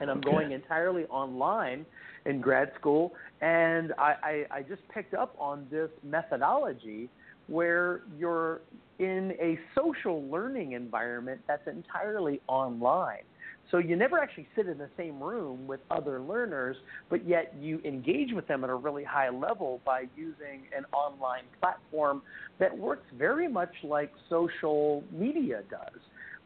and 0.01 0.11
I'm 0.11 0.21
going 0.21 0.51
entirely 0.51 1.05
online 1.05 1.85
in 2.25 2.41
grad 2.41 2.71
school. 2.77 3.13
And 3.41 3.93
I, 3.97 4.45
I, 4.51 4.57
I 4.57 4.61
just 4.63 4.81
picked 4.89 5.13
up 5.13 5.35
on 5.39 5.65
this 5.71 5.89
methodology 6.03 7.09
where 7.47 8.01
you're 8.17 8.61
in 8.99 9.33
a 9.39 9.57
social 9.75 10.23
learning 10.23 10.73
environment 10.73 11.39
that's 11.47 11.67
entirely 11.67 12.41
online. 12.47 13.23
So 13.71 13.77
you 13.77 13.95
never 13.95 14.19
actually 14.19 14.47
sit 14.55 14.67
in 14.67 14.77
the 14.77 14.89
same 14.95 15.21
room 15.21 15.67
with 15.67 15.79
other 15.89 16.21
learners, 16.21 16.77
but 17.09 17.27
yet 17.27 17.55
you 17.59 17.81
engage 17.83 18.31
with 18.33 18.47
them 18.47 18.63
at 18.63 18.69
a 18.69 18.75
really 18.75 19.03
high 19.03 19.29
level 19.29 19.81
by 19.85 20.05
using 20.15 20.63
an 20.75 20.85
online 20.93 21.43
platform 21.59 22.21
that 22.59 22.75
works 22.77 23.05
very 23.17 23.47
much 23.47 23.73
like 23.83 24.11
social 24.29 25.03
media 25.11 25.63
does. 25.69 25.99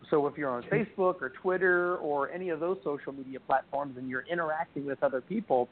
So 0.10 0.26
if 0.28 0.38
you're 0.38 0.50
on 0.50 0.64
Facebook 0.64 1.22
or 1.22 1.32
Twitter 1.42 1.98
or 1.98 2.32
any 2.32 2.50
of 2.50 2.60
those 2.60 2.78
social 2.84 3.14
media 3.14 3.40
platforms 3.40 3.98
and 3.98 4.10
you're 4.10 4.26
interacting 4.32 4.86
with 4.86 5.04
other 5.04 5.22
people, 5.22 5.70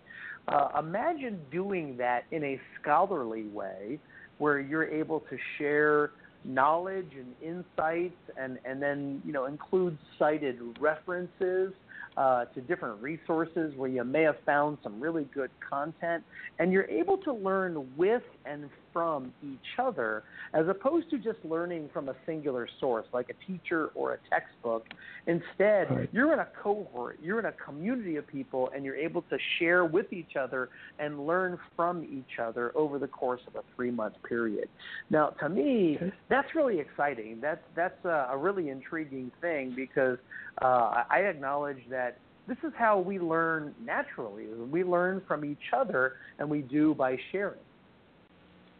uh, 0.47 0.69
imagine 0.77 1.39
doing 1.51 1.97
that 1.97 2.23
in 2.31 2.43
a 2.43 2.59
scholarly 2.79 3.47
way 3.47 3.99
where 4.37 4.59
you're 4.59 4.85
able 4.85 5.21
to 5.21 5.37
share 5.57 6.11
knowledge 6.43 7.11
and 7.15 7.33
insights 7.41 8.15
and, 8.37 8.59
and 8.65 8.81
then 8.81 9.21
you 9.25 9.33
know 9.33 9.45
include 9.45 9.97
cited 10.17 10.59
references 10.79 11.73
uh, 12.17 12.45
to 12.45 12.61
different 12.61 13.01
resources 13.01 13.73
where 13.75 13.89
you 13.89 14.03
may 14.03 14.23
have 14.23 14.37
found 14.45 14.77
some 14.83 14.99
really 14.99 15.25
good 15.33 15.51
content, 15.67 16.23
and 16.57 16.71
you're 16.71 16.89
able 16.89 17.17
to 17.17 17.31
learn 17.31 17.87
with 17.95 18.23
and 18.45 18.69
from 18.93 19.33
each 19.43 19.79
other 19.79 20.23
as 20.53 20.67
opposed 20.67 21.09
to 21.09 21.17
just 21.17 21.37
learning 21.43 21.89
from 21.93 22.09
a 22.09 22.15
singular 22.25 22.67
source 22.79 23.05
like 23.13 23.29
a 23.29 23.51
teacher 23.51 23.89
or 23.95 24.13
a 24.13 24.17
textbook. 24.29 24.85
Instead, 25.25 25.89
right. 25.89 26.09
you're 26.11 26.33
in 26.33 26.39
a 26.39 26.47
cohort, 26.61 27.19
you're 27.21 27.39
in 27.39 27.45
a 27.45 27.51
community 27.53 28.15
of 28.15 28.27
people, 28.27 28.69
and 28.75 28.83
you're 28.85 28.95
able 28.95 29.21
to 29.23 29.37
share 29.59 29.85
with 29.85 30.11
each 30.11 30.35
other 30.39 30.69
and 30.99 31.25
learn 31.25 31.57
from 31.75 32.03
each 32.03 32.39
other 32.39 32.71
over 32.75 32.99
the 32.99 33.07
course 33.07 33.41
of 33.47 33.55
a 33.55 33.63
three 33.75 33.91
month 33.91 34.15
period. 34.27 34.69
Now, 35.09 35.27
to 35.41 35.49
me, 35.49 35.97
okay. 36.01 36.13
that's 36.29 36.55
really 36.55 36.79
exciting. 36.79 37.39
That's, 37.41 37.63
that's 37.75 38.03
a, 38.05 38.29
a 38.31 38.37
really 38.37 38.69
intriguing 38.69 39.31
thing 39.41 39.73
because 39.75 40.17
uh, 40.61 41.03
I 41.09 41.19
acknowledge 41.19 41.81
that 41.89 42.17
this 42.47 42.57
is 42.63 42.71
how 42.77 42.99
we 42.99 43.19
learn 43.19 43.75
naturally. 43.83 44.45
We 44.71 44.83
learn 44.83 45.21
from 45.27 45.43
each 45.43 45.73
other, 45.75 46.13
and 46.39 46.49
we 46.49 46.61
do 46.61 46.93
by 46.93 47.17
sharing. 47.31 47.59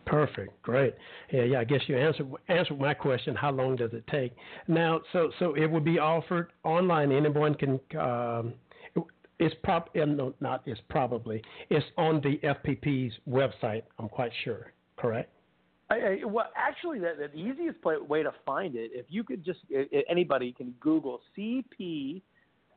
Perfect, 0.08 0.62
great. 0.62 0.96
Yeah, 1.32 1.44
yeah. 1.44 1.60
I 1.60 1.64
guess 1.66 1.82
you 1.88 1.98
answered 1.98 2.28
answered 2.48 2.80
my 2.80 2.94
question. 2.94 3.36
How 3.36 3.52
long 3.52 3.76
does 3.76 3.92
it 3.94 4.06
take? 4.08 4.34
Now, 4.68 5.02
so 5.12 5.30
so 5.38 5.54
it 5.56 5.66
will 5.66 5.82
be 5.82 6.00
offered 6.00 6.52
online. 6.64 7.12
Anyone 7.12 7.54
can. 7.56 7.80
Um, 8.00 8.54
it's 9.40 9.54
prob 9.64 9.90
no, 9.94 10.34
not 10.40 10.64
it's 10.66 10.82
probably 10.90 11.44
it's 11.70 11.86
on 11.98 12.22
the 12.22 12.40
FPP's 12.44 13.14
website. 13.30 13.84
I'm 14.00 14.10
quite 14.10 14.32
sure. 14.44 14.72
Correct. 14.98 15.30
I, 15.90 15.96
I, 15.96 16.26
well, 16.26 16.48
actually, 16.56 17.00
the, 17.00 17.14
the 17.34 17.38
easiest 17.38 17.82
play, 17.82 17.96
way 17.98 18.24
to 18.24 18.34
find 18.46 18.76
it, 18.76 18.92
if 18.94 19.06
you 19.10 19.24
could 19.24 19.46
just 19.46 19.60
anybody 20.10 20.54
can 20.54 20.74
Google 20.80 21.22
CP 21.38 22.22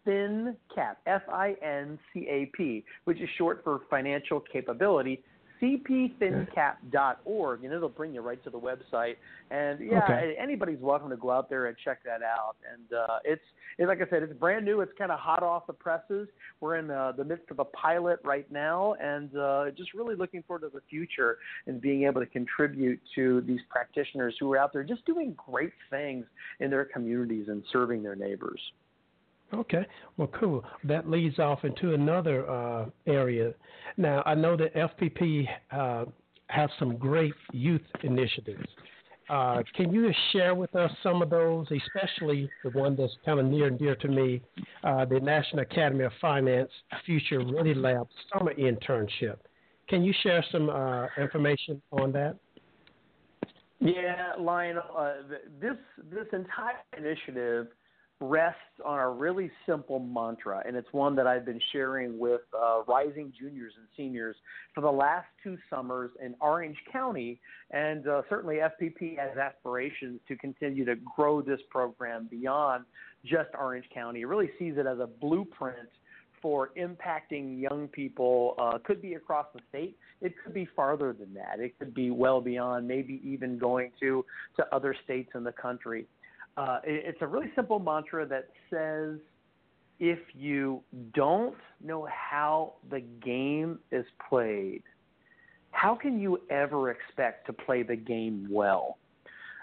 FinCap, 0.07 0.97
F 1.07 1.23
I 1.33 1.55
N 1.63 1.99
C 2.13 2.27
A 2.29 2.51
P, 2.57 2.85
which 3.05 3.21
is 3.21 3.29
short 3.39 3.63
for 3.65 3.81
financial 3.89 4.41
capability 4.41 5.23
cpfincap.org, 5.61 7.65
and 7.65 7.73
it'll 7.73 7.89
bring 7.89 8.15
you 8.15 8.21
right 8.21 8.43
to 8.45 8.51
the 8.51 8.59
website. 8.59 9.17
And 9.51 9.81
yeah, 9.81 10.05
okay. 10.05 10.37
anybody's 10.39 10.81
welcome 10.81 11.11
to 11.11 11.17
go 11.17 11.31
out 11.31 11.51
there 11.51 11.67
and 11.67 11.77
check 11.85 12.03
that 12.05 12.23
out. 12.23 12.57
And 12.73 12.99
uh, 12.99 13.19
it's, 13.25 13.43
it's 13.79 13.89
like 13.89 14.01
I 14.01 14.09
said, 14.11 14.23
it's 14.23 14.33
brand 14.33 14.65
new. 14.65 14.81
It's 14.81 14.93
kind 14.97 15.13
of 15.13 15.19
hot 15.19 15.43
off 15.43 15.67
the 15.67 15.73
presses. 15.73 16.29
We're 16.61 16.77
in 16.77 16.87
the, 16.87 17.13
the 17.17 17.25
midst 17.25 17.51
of 17.51 17.59
a 17.59 17.65
pilot 17.65 18.21
right 18.25 18.51
now, 18.51 18.95
and 19.01 19.37
uh, 19.37 19.71
just 19.77 19.95
really 19.95 20.15
looking 20.15 20.43
forward 20.45 20.63
to 20.63 20.71
the 20.73 20.83
future 20.89 21.39
and 21.67 21.81
being 21.81 22.05
able 22.05 22.21
to 22.21 22.27
contribute 22.27 23.01
to 23.15 23.41
these 23.43 23.61
practitioners 23.69 24.35
who 24.39 24.53
are 24.53 24.59
out 24.59 24.73
there 24.73 24.85
just 24.85 25.05
doing 25.07 25.35
great 25.51 25.73
things 25.91 26.25
in 26.61 26.71
their 26.71 26.85
communities 26.85 27.47
and 27.49 27.65
serving 27.73 28.03
their 28.03 28.17
neighbors. 28.17 28.61
Okay, 29.53 29.85
well, 30.17 30.29
cool. 30.29 30.65
That 30.85 31.11
leads 31.11 31.39
off 31.39 31.65
into 31.65 31.95
another 31.95 32.49
uh, 32.49 32.87
area. 33.07 33.53
Now, 33.97 34.23
I 34.25 34.35
know 34.35 34.57
that 34.57 34.75
FPP 34.75 35.49
uh, 35.73 36.05
has 36.47 36.71
some 36.79 36.97
great 36.97 37.35
youth 37.53 37.83
initiatives. 38.03 38.67
Uh, 39.29 39.63
can 39.77 39.93
you 39.93 40.13
share 40.33 40.57
with 40.57 40.75
us 40.75 40.91
some 41.05 41.23
of 41.23 41.31
those, 41.31 41.67
especially 41.71 42.51
the 42.65 42.71
one 42.71 42.97
that's 42.97 43.13
kind 43.25 43.39
of 43.39 43.47
near 43.47 43.69
and 43.69 43.79
dear 43.79 43.95
to 43.95 44.09
me, 44.09 44.43
uh, 44.83 45.05
the 45.05 45.21
National 45.21 45.63
Academy 45.63 46.05
of 46.05 46.13
Finance 46.21 46.71
Future 47.07 47.41
Ready 47.45 47.75
Lab 47.75 48.09
Summer 48.33 48.53
Internship? 48.55 49.37
Can 49.89 50.03
you 50.03 50.13
share 50.23 50.45
some 50.51 50.69
uh, 50.69 51.07
information 51.21 51.81
on 51.93 52.11
that? 52.13 52.37
Yeah, 53.81 54.33
Lionel. 54.39 54.83
Uh, 54.97 55.13
this 55.61 55.77
this 56.13 56.27
entire 56.33 56.77
initiative 56.99 57.69
rests 58.21 58.61
on 58.85 58.99
a 58.99 59.09
really 59.09 59.51
simple 59.67 59.99
mantra, 59.99 60.63
and 60.67 60.77
it's 60.77 60.93
one 60.93 61.17
that 61.17 61.27
I've 61.27 61.45
been 61.45 61.61
sharing 61.73 62.19
with 62.19 62.43
uh, 62.59 62.83
rising 62.87 63.33
juniors 63.39 63.73
and 63.79 63.87
seniors 63.97 64.37
for 64.75 64.83
the 64.83 64.91
last 64.91 65.27
two 65.43 65.57
summers 65.71 66.11
in 66.23 66.35
Orange 66.41 66.77
County. 66.93 67.41
And 67.71 68.07
uh, 68.07 68.23
certainly, 68.29 68.57
FPP 68.57 69.19
has 69.19 69.37
aspirations 69.39 70.21
to 70.29 70.37
continue 70.37 70.85
to 70.85 70.97
grow 71.17 71.41
this 71.41 71.61
program 71.71 72.29
beyond 72.31 72.85
just 73.25 73.49
Orange 73.59 73.87
County. 73.93 74.21
It 74.21 74.27
really 74.27 74.51
sees 74.59 74.75
it 74.77 74.87
as 74.87 74.99
a 74.99 75.07
blueprint 75.07 75.89
for 76.43 76.71
impacting 76.79 77.61
young 77.61 77.89
people 77.89 78.55
uh, 78.59 78.79
could 78.85 79.03
be 79.03 79.15
across 79.15 79.47
the 79.55 79.61
state. 79.69 79.97
It 80.21 80.35
could 80.43 80.55
be 80.55 80.69
farther 80.75 81.13
than 81.13 81.33
that. 81.35 81.61
It 81.61 81.79
could 81.79 81.95
be 81.95 82.11
well 82.11 82.41
beyond, 82.41 82.89
maybe 82.89 83.21
even 83.25 83.59
going 83.59 83.93
to 84.01 84.25
to 84.57 84.75
other 84.75 84.95
states 85.05 85.31
in 85.35 85.45
the 85.45 85.53
country. 85.53 86.07
Uh, 86.57 86.81
it's 86.85 87.19
a 87.21 87.27
really 87.27 87.51
simple 87.55 87.79
mantra 87.79 88.27
that 88.27 88.49
says 88.71 89.19
if 89.99 90.19
you 90.35 90.83
don't 91.15 91.57
know 91.83 92.07
how 92.11 92.75
the 92.91 93.01
game 93.01 93.79
is 93.93 94.05
played, 94.29 94.83
how 95.71 95.95
can 95.95 96.19
you 96.19 96.41
ever 96.51 96.91
expect 96.91 97.47
to 97.47 97.53
play 97.53 97.83
the 97.83 97.97
game 97.97 98.47
well? 98.51 98.99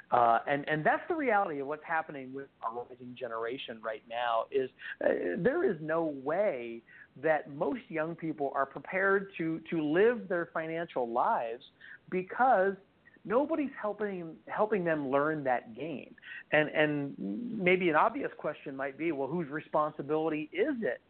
Uh, 0.10 0.39
and 0.47 0.67
and 0.69 0.86
that's 0.86 1.04
the 1.10 1.15
reality 1.15 1.60
of 1.60 1.67
what's 1.67 1.84
happening 1.86 2.34
with 2.34 2.47
our 2.63 2.86
rising 2.89 3.13
generation 3.19 3.78
right 3.84 4.04
now. 4.10 4.45
Is 4.52 4.69
uh, 5.04 5.10
there 5.38 5.69
is 5.69 5.76
no 5.82 6.15
way 6.23 6.82
that 7.21 7.54
most 7.54 7.82
young 7.89 8.15
people 8.15 8.54
are 8.56 8.65
prepared 8.65 9.32
to 9.38 9.60
to 9.69 9.82
live 9.82 10.30
their 10.30 10.50
financial 10.54 11.10
lives 11.12 11.63
because 12.10 12.76
nobody's 13.25 13.71
helping 13.80 14.36
helping 14.47 14.84
them 14.84 15.10
learn 15.10 15.43
that 15.43 15.75
game. 15.75 16.15
And 16.51 16.69
and 16.69 17.13
maybe 17.17 17.89
an 17.89 17.95
obvious 17.95 18.32
question 18.38 18.75
might 18.75 18.97
be, 18.97 19.12
well, 19.12 19.27
whose 19.27 19.49
responsibility 19.49 20.49
is 20.53 20.75
it 20.82 21.01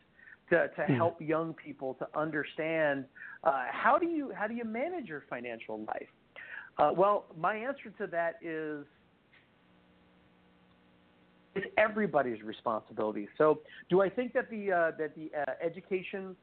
to 0.49 0.67
to 0.75 0.83
hmm. 0.83 0.95
help 0.95 1.21
young 1.21 1.53
people 1.53 1.95
to 1.95 2.07
understand 2.15 3.05
uh, 3.43 3.65
how 3.71 3.97
do 3.97 4.07
you 4.07 4.31
how 4.35 4.47
do 4.47 4.53
you 4.53 4.65
manage 4.65 5.07
your 5.07 5.23
financial 5.29 5.79
life? 5.87 6.07
Uh, 6.77 6.91
well, 6.95 7.25
my 7.37 7.55
answer 7.55 7.89
to 7.97 8.07
that 8.07 8.35
is 8.41 8.85
it's 11.55 11.65
everybody's 11.77 12.41
responsibility. 12.43 13.27
So, 13.37 13.61
do 13.89 14.01
I 14.01 14.09
think 14.09 14.33
that 14.33 14.49
the 14.49 14.71
uh, 14.71 14.91
that 14.99 15.15
the 15.15 15.31
uh, 15.35 15.53
education 15.63 16.35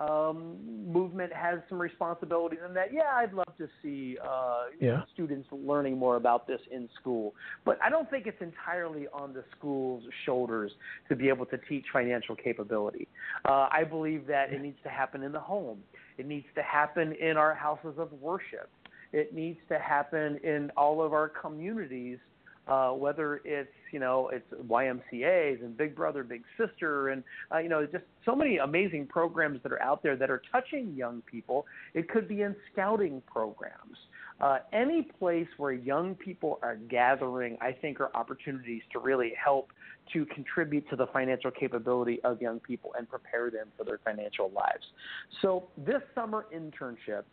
um, 0.00 0.56
movement 0.86 1.32
has 1.32 1.60
some 1.68 1.78
responsibilities 1.78 2.58
in 2.66 2.72
that. 2.74 2.92
Yeah, 2.92 3.12
I'd 3.14 3.34
love 3.34 3.52
to 3.58 3.68
see 3.82 4.16
uh, 4.24 4.64
yeah. 4.80 5.02
students 5.12 5.46
learning 5.52 5.98
more 5.98 6.16
about 6.16 6.46
this 6.46 6.60
in 6.72 6.88
school, 6.98 7.34
but 7.66 7.78
I 7.84 7.90
don't 7.90 8.08
think 8.08 8.26
it's 8.26 8.40
entirely 8.40 9.06
on 9.12 9.34
the 9.34 9.44
school's 9.56 10.02
shoulders 10.24 10.72
to 11.10 11.16
be 11.16 11.28
able 11.28 11.44
to 11.46 11.58
teach 11.68 11.84
financial 11.92 12.34
capability. 12.34 13.08
Uh, 13.44 13.68
I 13.70 13.84
believe 13.84 14.26
that 14.26 14.52
it 14.52 14.62
needs 14.62 14.78
to 14.84 14.88
happen 14.88 15.22
in 15.22 15.32
the 15.32 15.40
home. 15.40 15.80
It 16.16 16.26
needs 16.26 16.46
to 16.54 16.62
happen 16.62 17.12
in 17.20 17.36
our 17.36 17.54
houses 17.54 17.94
of 17.98 18.10
worship. 18.14 18.70
It 19.12 19.34
needs 19.34 19.58
to 19.68 19.78
happen 19.78 20.38
in 20.42 20.70
all 20.76 21.02
of 21.02 21.12
our 21.12 21.28
communities 21.28 22.18
uh, 22.68 22.90
whether 22.90 23.40
it's 23.44 23.72
you 23.92 23.98
know 23.98 24.28
it's 24.28 24.46
YMCA's 24.68 25.62
and 25.62 25.76
Big 25.76 25.94
Brother 25.94 26.22
Big 26.22 26.42
Sister 26.58 27.08
and 27.08 27.22
uh, 27.52 27.58
you 27.58 27.68
know 27.68 27.84
just 27.86 28.04
so 28.24 28.34
many 28.34 28.58
amazing 28.58 29.06
programs 29.06 29.62
that 29.62 29.72
are 29.72 29.82
out 29.82 30.02
there 30.02 30.16
that 30.16 30.30
are 30.30 30.42
touching 30.52 30.94
young 30.94 31.22
people. 31.22 31.66
It 31.94 32.08
could 32.08 32.28
be 32.28 32.42
in 32.42 32.54
scouting 32.72 33.22
programs. 33.30 33.96
Uh, 34.40 34.58
any 34.72 35.02
place 35.02 35.46
where 35.58 35.72
young 35.72 36.14
people 36.14 36.58
are 36.62 36.76
gathering, 36.76 37.58
I 37.60 37.72
think, 37.72 38.00
are 38.00 38.10
opportunities 38.16 38.80
to 38.92 38.98
really 38.98 39.34
help 39.42 39.70
to 40.14 40.24
contribute 40.26 40.88
to 40.88 40.96
the 40.96 41.06
financial 41.08 41.50
capability 41.50 42.20
of 42.24 42.40
young 42.40 42.58
people 42.58 42.94
and 42.96 43.08
prepare 43.08 43.50
them 43.50 43.66
for 43.76 43.84
their 43.84 44.00
financial 44.02 44.50
lives. 44.54 44.84
So, 45.42 45.68
this 45.76 46.00
summer 46.14 46.46
internship 46.54 47.24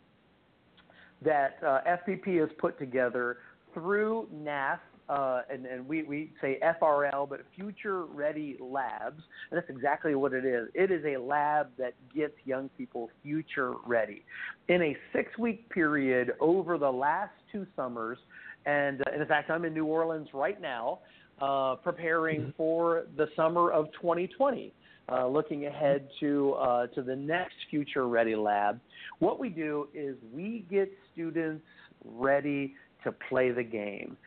that 1.22 1.56
uh, 1.66 1.80
FPP 1.86 2.40
has 2.40 2.50
put 2.58 2.78
together 2.78 3.38
through 3.72 4.28
NAF 4.34 4.78
uh, 5.08 5.42
and, 5.50 5.64
and 5.64 5.88
we, 5.88 6.02
we 6.02 6.30
say 6.40 6.58
FRL, 6.62 7.28
but 7.28 7.40
Future 7.56 8.04
Ready 8.04 8.56
Labs. 8.60 9.22
And 9.50 9.58
that's 9.58 9.70
exactly 9.70 10.14
what 10.14 10.32
it 10.32 10.44
is. 10.44 10.68
It 10.74 10.90
is 10.90 11.02
a 11.04 11.18
lab 11.18 11.68
that 11.78 11.94
gets 12.14 12.34
young 12.44 12.68
people 12.76 13.10
future 13.22 13.74
ready. 13.86 14.22
In 14.68 14.82
a 14.82 14.96
six 15.14 15.36
week 15.38 15.68
period 15.70 16.32
over 16.40 16.76
the 16.76 16.90
last 16.90 17.32
two 17.50 17.66
summers, 17.74 18.18
and, 18.66 19.00
uh, 19.00 19.04
and 19.12 19.22
in 19.22 19.28
fact, 19.28 19.50
I'm 19.50 19.64
in 19.64 19.72
New 19.72 19.86
Orleans 19.86 20.28
right 20.34 20.60
now 20.60 21.00
uh, 21.40 21.76
preparing 21.76 22.40
mm-hmm. 22.40 22.50
for 22.56 23.04
the 23.16 23.28
summer 23.36 23.70
of 23.70 23.86
2020. 24.00 24.72
Uh, 25.10 25.26
looking 25.26 25.64
ahead 25.64 26.06
to 26.20 26.52
uh, 26.60 26.86
to 26.88 27.00
the 27.00 27.16
next 27.16 27.54
Future 27.70 28.06
Ready 28.06 28.36
Lab, 28.36 28.78
what 29.20 29.40
we 29.40 29.48
do 29.48 29.88
is 29.94 30.16
we 30.34 30.66
get 30.70 30.92
students 31.14 31.64
ready 32.04 32.74
to 33.04 33.12
play 33.30 33.50
the 33.50 33.62
game. 33.62 34.18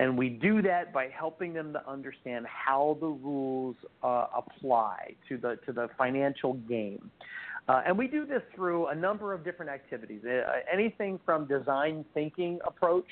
And 0.00 0.16
we 0.16 0.30
do 0.30 0.62
that 0.62 0.94
by 0.94 1.08
helping 1.08 1.52
them 1.52 1.74
to 1.74 1.88
understand 1.88 2.46
how 2.46 2.96
the 3.00 3.06
rules 3.06 3.76
uh, 4.02 4.28
apply 4.34 5.14
to 5.28 5.36
the 5.36 5.58
to 5.66 5.74
the 5.74 5.88
financial 5.98 6.54
game. 6.54 7.10
Uh, 7.68 7.82
and 7.86 7.98
we 7.98 8.08
do 8.08 8.24
this 8.24 8.40
through 8.54 8.86
a 8.86 8.94
number 8.94 9.34
of 9.34 9.44
different 9.44 9.70
activities. 9.70 10.22
Uh, 10.24 10.40
anything 10.72 11.20
from 11.26 11.46
design 11.46 12.02
thinking 12.14 12.58
approach. 12.66 13.06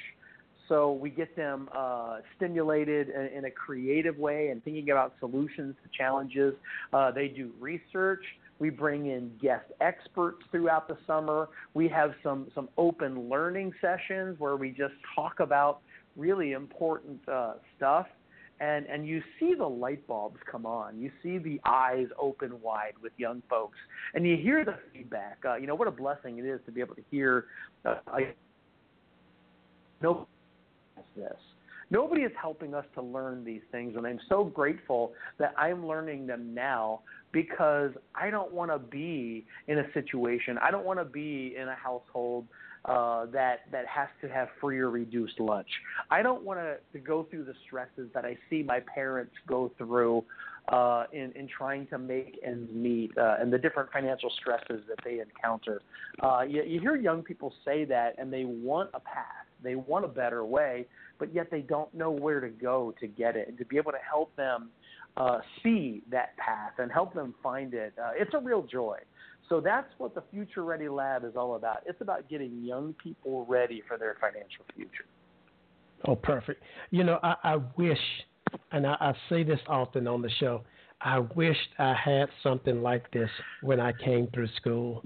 So 0.66 0.92
we 0.92 1.10
get 1.10 1.36
them 1.36 1.68
uh, 1.76 2.20
stimulated 2.36 3.10
in, 3.10 3.38
in, 3.38 3.44
a 3.44 3.50
creative 3.50 4.16
way 4.18 4.48
and 4.48 4.64
thinking 4.64 4.90
about 4.90 5.14
solutions 5.20 5.74
to 5.82 5.90
challenges. 5.96 6.54
Uh, 6.94 7.10
they 7.10 7.28
do 7.28 7.50
research. 7.60 8.24
We 8.60 8.70
bring 8.70 9.06
in 9.06 9.30
guest 9.40 9.66
experts 9.82 10.38
throughout 10.50 10.88
the 10.88 10.96
summer. 11.06 11.50
We 11.74 11.86
have 11.88 12.12
some 12.22 12.48
some 12.54 12.70
open 12.78 13.28
learning 13.28 13.74
sessions 13.80 14.40
where 14.40 14.56
we 14.56 14.70
just 14.70 14.94
talk 15.14 15.40
about 15.40 15.80
really 16.16 16.52
important 16.52 17.20
uh, 17.28 17.54
stuff. 17.76 18.06
And, 18.60 18.86
and 18.86 19.06
you 19.06 19.22
see 19.38 19.54
the 19.54 19.68
light 19.68 20.04
bulbs 20.08 20.38
come 20.50 20.66
on. 20.66 20.98
You 20.98 21.12
see 21.22 21.38
the 21.38 21.60
eyes 21.64 22.08
open 22.20 22.60
wide 22.60 22.94
with 23.00 23.12
young 23.16 23.40
folks, 23.48 23.78
and 24.14 24.26
you 24.26 24.36
hear 24.36 24.64
the 24.64 24.74
feedback. 24.92 25.38
Uh, 25.44 25.54
you 25.54 25.68
know 25.68 25.76
what 25.76 25.86
a 25.86 25.92
blessing 25.92 26.38
it 26.38 26.44
is 26.44 26.58
to 26.66 26.72
be 26.72 26.80
able 26.80 26.96
to 26.96 27.04
hear. 27.08 27.44
Uh, 27.84 27.98
I, 28.08 28.34
no, 30.02 30.26
this. 31.16 31.36
Nobody 31.90 32.22
is 32.22 32.32
helping 32.40 32.74
us 32.74 32.84
to 32.94 33.02
learn 33.02 33.44
these 33.44 33.62
things, 33.72 33.94
and 33.96 34.06
I'm 34.06 34.20
so 34.28 34.44
grateful 34.44 35.12
that 35.38 35.54
I'm 35.56 35.86
learning 35.86 36.26
them 36.26 36.52
now 36.52 37.00
because 37.32 37.92
I 38.14 38.28
don't 38.28 38.52
want 38.52 38.70
to 38.70 38.78
be 38.78 39.46
in 39.68 39.78
a 39.78 39.92
situation. 39.94 40.58
I 40.58 40.70
don't 40.70 40.84
want 40.84 40.98
to 40.98 41.04
be 41.04 41.54
in 41.58 41.68
a 41.68 41.74
household 41.74 42.46
uh, 42.84 43.26
that 43.26 43.60
that 43.72 43.86
has 43.86 44.08
to 44.20 44.28
have 44.28 44.48
free 44.60 44.78
or 44.78 44.90
reduced 44.90 45.38
lunch. 45.40 45.68
I 46.10 46.22
don't 46.22 46.42
want 46.42 46.60
to 46.92 46.98
go 46.98 47.26
through 47.30 47.44
the 47.44 47.54
stresses 47.66 48.08
that 48.14 48.24
I 48.24 48.36
see 48.48 48.62
my 48.62 48.80
parents 48.80 49.32
go 49.46 49.70
through 49.78 50.24
uh, 50.68 51.04
in 51.12 51.32
in 51.32 51.48
trying 51.48 51.86
to 51.88 51.98
make 51.98 52.38
ends 52.44 52.70
meet 52.72 53.16
uh, 53.16 53.36
and 53.40 53.52
the 53.52 53.58
different 53.58 53.90
financial 53.92 54.30
stresses 54.40 54.82
that 54.88 54.98
they 55.04 55.20
encounter. 55.20 55.80
Uh, 56.22 56.42
you, 56.48 56.62
you 56.62 56.80
hear 56.80 56.96
young 56.96 57.22
people 57.22 57.52
say 57.64 57.84
that, 57.84 58.14
and 58.18 58.32
they 58.32 58.44
want 58.44 58.90
a 58.94 59.00
path, 59.00 59.46
they 59.62 59.74
want 59.74 60.04
a 60.04 60.08
better 60.08 60.44
way, 60.44 60.86
but 61.18 61.34
yet 61.34 61.50
they 61.50 61.60
don't 61.60 61.92
know 61.94 62.10
where 62.10 62.40
to 62.40 62.48
go 62.48 62.94
to 63.00 63.06
get 63.06 63.36
it. 63.36 63.48
And 63.48 63.58
to 63.58 63.64
be 63.64 63.76
able 63.76 63.92
to 63.92 63.98
help 64.08 64.34
them 64.36 64.70
uh, 65.16 65.38
see 65.62 66.02
that 66.10 66.36
path 66.36 66.72
and 66.78 66.92
help 66.92 67.14
them 67.14 67.34
find 67.42 67.74
it, 67.74 67.92
uh, 68.02 68.10
it's 68.14 68.34
a 68.34 68.38
real 68.38 68.62
joy. 68.62 68.98
So 69.48 69.60
that's 69.60 69.88
what 69.98 70.14
the 70.14 70.22
Future 70.30 70.62
Ready 70.62 70.88
Lab 70.88 71.24
is 71.24 71.32
all 71.36 71.56
about. 71.56 71.78
It's 71.86 72.00
about 72.00 72.28
getting 72.28 72.62
young 72.62 72.94
people 73.02 73.46
ready 73.46 73.82
for 73.88 73.96
their 73.96 74.16
financial 74.20 74.64
future. 74.74 75.06
Oh, 76.06 76.14
perfect. 76.14 76.62
You 76.90 77.04
know, 77.04 77.18
I, 77.22 77.34
I 77.42 77.56
wish, 77.76 77.98
and 78.72 78.86
I, 78.86 78.96
I 79.00 79.12
say 79.28 79.42
this 79.42 79.60
often 79.66 80.06
on 80.06 80.22
the 80.22 80.30
show, 80.38 80.62
I 81.00 81.20
wished 81.20 81.68
I 81.78 81.94
had 81.94 82.28
something 82.42 82.82
like 82.82 83.10
this 83.10 83.30
when 83.62 83.80
I 83.80 83.92
came 83.92 84.28
through 84.34 84.48
school. 84.56 85.04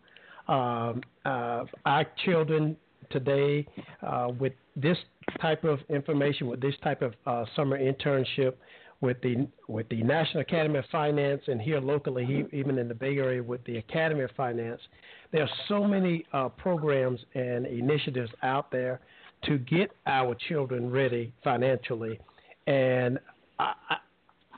Um, 0.48 1.02
uh, 1.24 1.64
our 1.86 2.06
children 2.24 2.76
today, 3.10 3.66
uh, 4.02 4.28
with 4.38 4.54
this 4.74 4.96
type 5.40 5.64
of 5.64 5.78
information, 5.88 6.48
with 6.48 6.60
this 6.60 6.74
type 6.82 7.02
of 7.02 7.14
uh, 7.26 7.44
summer 7.54 7.78
internship, 7.78 8.54
with 9.02 9.20
the 9.20 9.46
with 9.68 9.86
the 9.90 10.02
National 10.02 10.40
Academy 10.40 10.78
of 10.78 10.84
Finance 10.90 11.42
and 11.48 11.60
here 11.60 11.80
locally, 11.80 12.46
even 12.52 12.78
in 12.78 12.88
the 12.88 12.94
Bay 12.94 13.18
Area 13.18 13.42
with 13.42 13.62
the 13.64 13.76
Academy 13.76 14.22
of 14.22 14.30
Finance, 14.36 14.80
there 15.32 15.42
are 15.42 15.50
so 15.68 15.84
many 15.84 16.24
uh, 16.32 16.48
programs 16.48 17.20
and 17.34 17.66
initiatives 17.66 18.30
out 18.42 18.70
there 18.70 19.00
to 19.44 19.58
get 19.58 19.90
our 20.06 20.36
children 20.48 20.88
ready 20.88 21.34
financially, 21.42 22.18
and 22.68 23.18
I, 23.58 23.74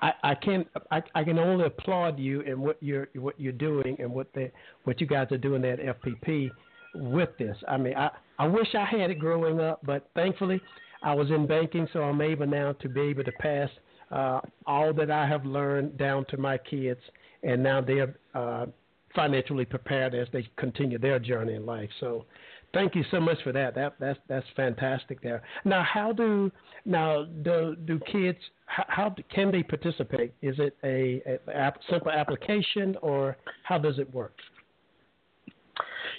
I, 0.02 0.12
I 0.22 0.35
can 0.35 0.66
I, 0.90 1.02
I 1.14 1.24
can 1.24 1.38
only 1.38 1.64
applaud 1.64 2.18
you 2.18 2.42
and 2.42 2.59
what 2.59 2.76
you're 2.80 3.09
what 3.16 3.40
you're 3.40 3.52
doing 3.52 3.96
and 3.98 4.12
what 4.12 4.30
the 4.35 4.50
what 4.85 5.00
you 5.00 5.07
guys 5.07 5.28
are 5.33 5.38
doing 5.38 5.64
at 5.64 5.78
FPP 5.80 6.50
with 6.94 7.30
this. 7.38 7.57
I 7.66 7.78
mean, 7.78 7.94
I 7.96 8.11
I 8.38 8.46
wish 8.46 8.68
I 8.74 8.85
had 8.85 9.11
it 9.11 9.18
growing 9.18 9.59
up, 9.59 9.80
but 9.87 10.11
thankfully 10.14 10.61
I 11.02 11.14
was 11.14 11.30
in 11.30 11.46
banking, 11.46 11.88
so 11.94 12.02
I'm 12.02 12.20
able 12.20 12.46
now 12.46 12.72
to 12.72 12.88
be 12.90 13.00
able 13.00 13.24
to 13.24 13.33
pass 13.40 13.70
uh, 14.14 14.40
all 14.66 14.92
that 14.94 15.11
I 15.11 15.27
have 15.27 15.44
learned 15.44 15.98
down 15.98 16.24
to 16.31 16.37
my 16.37 16.57
kids, 16.59 17.00
and 17.42 17.62
now 17.62 17.81
they're 17.81 18.14
uh, 18.35 18.66
financially 19.14 19.64
prepared 19.64 20.14
as 20.14 20.29
they 20.33 20.48
continue 20.57 20.98
their 20.98 21.18
journey 21.18 21.55
in 21.55 21.66
life. 21.66 21.90
So, 22.00 22.24
thank 22.72 22.94
you 22.94 23.05
so 23.11 23.20
much 23.20 23.38
for 23.42 23.53
that. 23.53 23.74
That 23.74 23.94
that's 23.98 24.18
that's 24.29 24.46
fantastic. 24.57 25.20
There. 25.20 25.42
Now, 25.64 25.83
how 25.83 26.12
do 26.12 26.50
now 26.85 27.24
do 27.42 27.77
do 27.85 27.98
kids 28.11 28.38
how, 28.66 28.85
how 28.88 29.14
can 29.35 29.50
they 29.50 29.62
participate? 29.62 30.33
Is 30.42 30.57
it 30.59 30.77
a, 30.83 31.22
a, 31.27 31.59
a 31.59 31.72
simple 31.90 32.11
application, 32.11 32.96
or 33.03 33.37
how 33.62 33.79
does 33.79 33.98
it 33.98 34.12
work? 34.14 34.37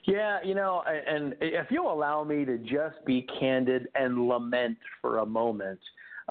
Yeah, 0.05 0.39
you 0.43 0.53
know, 0.53 0.83
and 0.85 1.35
if 1.41 1.67
you'll 1.71 1.91
allow 1.91 2.23
me 2.23 2.45
to 2.45 2.57
just 2.59 3.03
be 3.05 3.25
candid 3.39 3.87
and 3.95 4.27
lament 4.27 4.77
for 5.01 5.19
a 5.19 5.25
moment, 5.25 5.79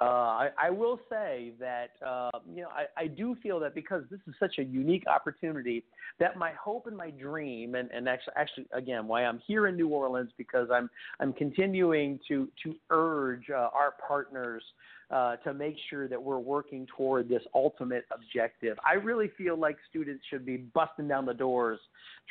Uh, 0.01 0.05
I, 0.05 0.49
I 0.59 0.71
will 0.71 0.99
say 1.09 1.53
that 1.61 1.91
uh, 2.05 2.31
you 2.53 2.63
know 2.63 2.69
I, 2.69 3.03
I 3.03 3.07
do 3.07 3.37
feel 3.41 3.61
that 3.61 3.77
because 3.77 4.03
this 4.11 4.19
is 4.27 4.35
such 4.41 4.59
a 4.59 4.65
unique 4.65 5.05
opportunity, 5.07 5.85
that 6.19 6.37
my 6.37 6.51
hope 6.53 6.89
and 6.89 6.97
my 6.97 7.11
dream, 7.11 7.77
and, 7.77 7.89
and 7.93 8.09
actually, 8.09 8.33
actually 8.37 8.67
again, 8.73 9.07
why 9.07 9.25
I'm 9.25 9.41
here 9.47 9.69
in 9.69 9.77
New 9.77 9.89
Orleans 9.89 10.31
because 10.37 10.69
I'm 10.73 10.91
I'm 11.21 11.33
continuing 11.33 12.19
to 12.27 12.49
to 12.65 12.75
urge 12.91 13.51
uh, 13.51 13.69
our 13.73 13.95
partners 14.07 14.65
uh, 15.11 15.37
to 15.37 15.55
make 15.55 15.77
sure 15.91 16.09
that 16.09 16.21
we're 16.21 16.39
working 16.39 16.89
toward 16.97 17.29
this 17.29 17.43
ultimate 17.55 18.05
objective. 18.13 18.77
I 18.85 18.95
really 18.95 19.31
feel 19.39 19.57
like 19.57 19.77
students 19.89 20.25
should 20.29 20.45
be 20.45 20.57
busting 20.57 21.07
down 21.07 21.27
the 21.27 21.35
doors 21.35 21.79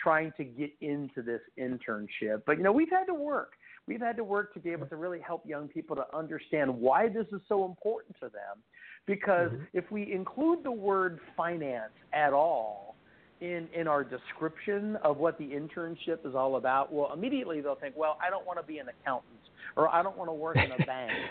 trying 0.02 0.34
to 0.38 0.44
get 0.44 0.72
into 0.82 1.22
this 1.22 1.42
internship. 1.58 2.42
But 2.46 2.58
you 2.58 2.64
know, 2.64 2.74
we've 2.74 2.90
had 2.90 3.06
to 3.06 3.14
work. 3.14 3.54
We've 3.88 4.02
had 4.02 4.16
to 4.18 4.24
work 4.24 4.54
to 4.54 4.60
be 4.60 4.70
able 4.72 4.88
to 4.88 4.96
really 4.96 5.20
help 5.20 5.46
young 5.46 5.68
people 5.68 5.96
to 5.96 6.06
understand 6.16 6.74
why 6.74 7.10
this 7.10 7.26
is 7.32 7.42
so 7.50 7.66
important 7.66 8.16
to 8.22 8.30
them. 8.30 8.62
Because 9.06 9.52
mm-hmm. 9.52 9.64
if 9.74 9.90
we 9.92 10.14
include 10.14 10.64
the 10.64 10.72
word 10.72 11.20
finance 11.36 11.92
at 12.14 12.34
all, 12.34 12.96
in 13.42 13.68
in 13.76 13.88
our 13.90 14.06
description 14.06 14.96
of 15.04 15.18
what 15.18 15.38
the 15.38 15.44
internship 15.44 16.26
is 16.26 16.34
all 16.34 16.56
about, 16.56 16.94
well, 16.94 17.12
immediately 17.14 17.60
they'll 17.60 17.76
think, 17.76 17.94
well, 17.98 18.18
I 18.26 18.30
don't 18.30 18.46
want 18.48 18.58
to 18.58 18.66
be 18.66 18.78
an 18.78 18.88
accountant 18.88 19.34
or 19.76 19.94
I 19.94 20.02
don't 20.02 20.18
want 20.18 20.30
to 20.30 20.34
work 20.34 20.56
in 20.58 20.72
a 20.72 20.86
bank. 20.86 21.12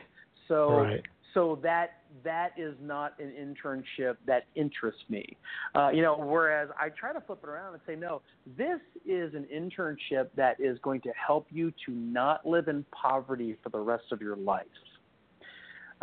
So 0.49 0.81
right 0.81 1.03
so 1.35 1.59
that 1.63 1.99
that 2.25 2.51
is 2.57 2.75
not 2.81 3.15
an 3.19 3.33
internship 3.33 4.17
that 4.27 4.45
interests 4.55 5.03
me. 5.09 5.37
Uh, 5.75 5.91
you 5.91 6.03
know, 6.03 6.17
whereas 6.17 6.69
I 6.79 6.91
try 6.91 7.13
to 7.13 7.21
flip 7.21 7.41
it 7.43 7.49
around 7.49 7.75
and 7.75 7.83
say, 7.87 7.97
no, 7.97 8.21
this 8.59 8.81
is 9.07 9.35
an 9.35 9.47
internship 9.55 10.29
that 10.37 10.61
is 10.61 10.79
going 10.83 11.01
to 11.03 11.13
help 11.27 11.47
you 11.51 11.73
to 11.87 11.93
not 11.93 12.45
live 12.47 12.69
in 12.69 12.85
poverty 12.93 13.57
for 13.63 13.71
the 13.71 13.79
rest 13.79 14.05
of 14.13 14.21
your 14.21 14.37
life. 14.37 14.67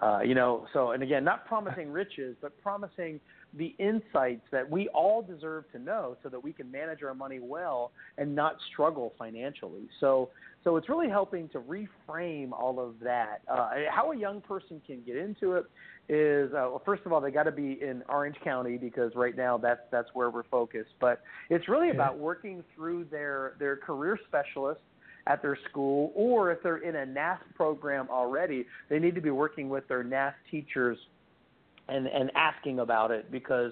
Uh, 0.02 0.20
you 0.24 0.34
know, 0.34 0.66
so 0.74 0.92
and 0.92 1.04
again, 1.04 1.24
not 1.24 1.46
promising 1.46 1.92
riches, 1.92 2.36
but 2.42 2.60
promising 2.62 3.20
the 3.58 3.76
insights 3.80 4.44
that 4.52 4.70
we 4.70 4.88
all 4.90 5.22
deserve 5.22 5.70
to 5.72 5.80
know 5.80 6.16
so 6.22 6.30
that 6.30 6.44
we 6.44 6.54
can 6.54 6.70
manage 6.72 7.02
our 7.04 7.14
money 7.14 7.40
well 7.40 7.92
and 8.18 8.36
not 8.36 8.58
struggle 8.72 9.14
financially. 9.18 9.88
So, 10.00 10.30
so 10.64 10.76
it's 10.76 10.90
really 10.90 11.10
helping 11.10 11.50
to 11.50 11.60
reframe 11.60 12.52
all 12.52 12.80
of 12.80 13.00
that. 13.02 13.42
Uh, 13.48 13.70
how 13.90 14.12
a 14.12 14.18
young 14.18 14.42
person 14.42 14.82
can 14.86 15.02
get 15.06 15.16
into 15.16 15.54
it 15.54 15.66
is, 16.10 16.52
uh, 16.54 16.70
well, 16.70 16.82
first 16.86 17.04
of 17.06 17.14
all, 17.14 17.22
they 17.22 17.32
got 17.32 17.44
to 17.44 17.52
be 17.52 17.80
in 17.82 18.04
Orange 18.10 18.36
County 18.44 18.78
because 18.78 19.14
right 19.16 19.36
now 19.36 19.58
that's 19.58 19.82
that's 19.92 20.10
where 20.14 20.30
we're 20.30 20.44
focused. 20.44 20.92
But 21.00 21.22
it's 21.50 21.68
really 21.68 21.90
about 21.90 22.18
working 22.18 22.64
through 22.76 23.06
their 23.06 23.54
their 23.60 23.78
career 23.78 24.20
specialist 24.28 24.82
at 25.28 25.42
their 25.42 25.58
school, 25.70 26.12
or 26.16 26.52
if 26.52 26.62
they're 26.64 26.78
in 26.78 26.96
a 26.96 27.06
NAF 27.06 27.38
program 27.56 28.08
already, 28.10 28.66
they 28.90 29.00
need 29.00 29.16
to 29.16 29.22
be 29.22 29.30
working 29.30 29.70
with 29.70 29.88
their 29.88 30.04
NAF 30.04 30.34
teachers 30.50 30.98
and 31.92 32.08
and 32.08 32.32
asking 32.36 32.80
about 32.80 33.12
it 33.12 33.32
because 33.32 33.72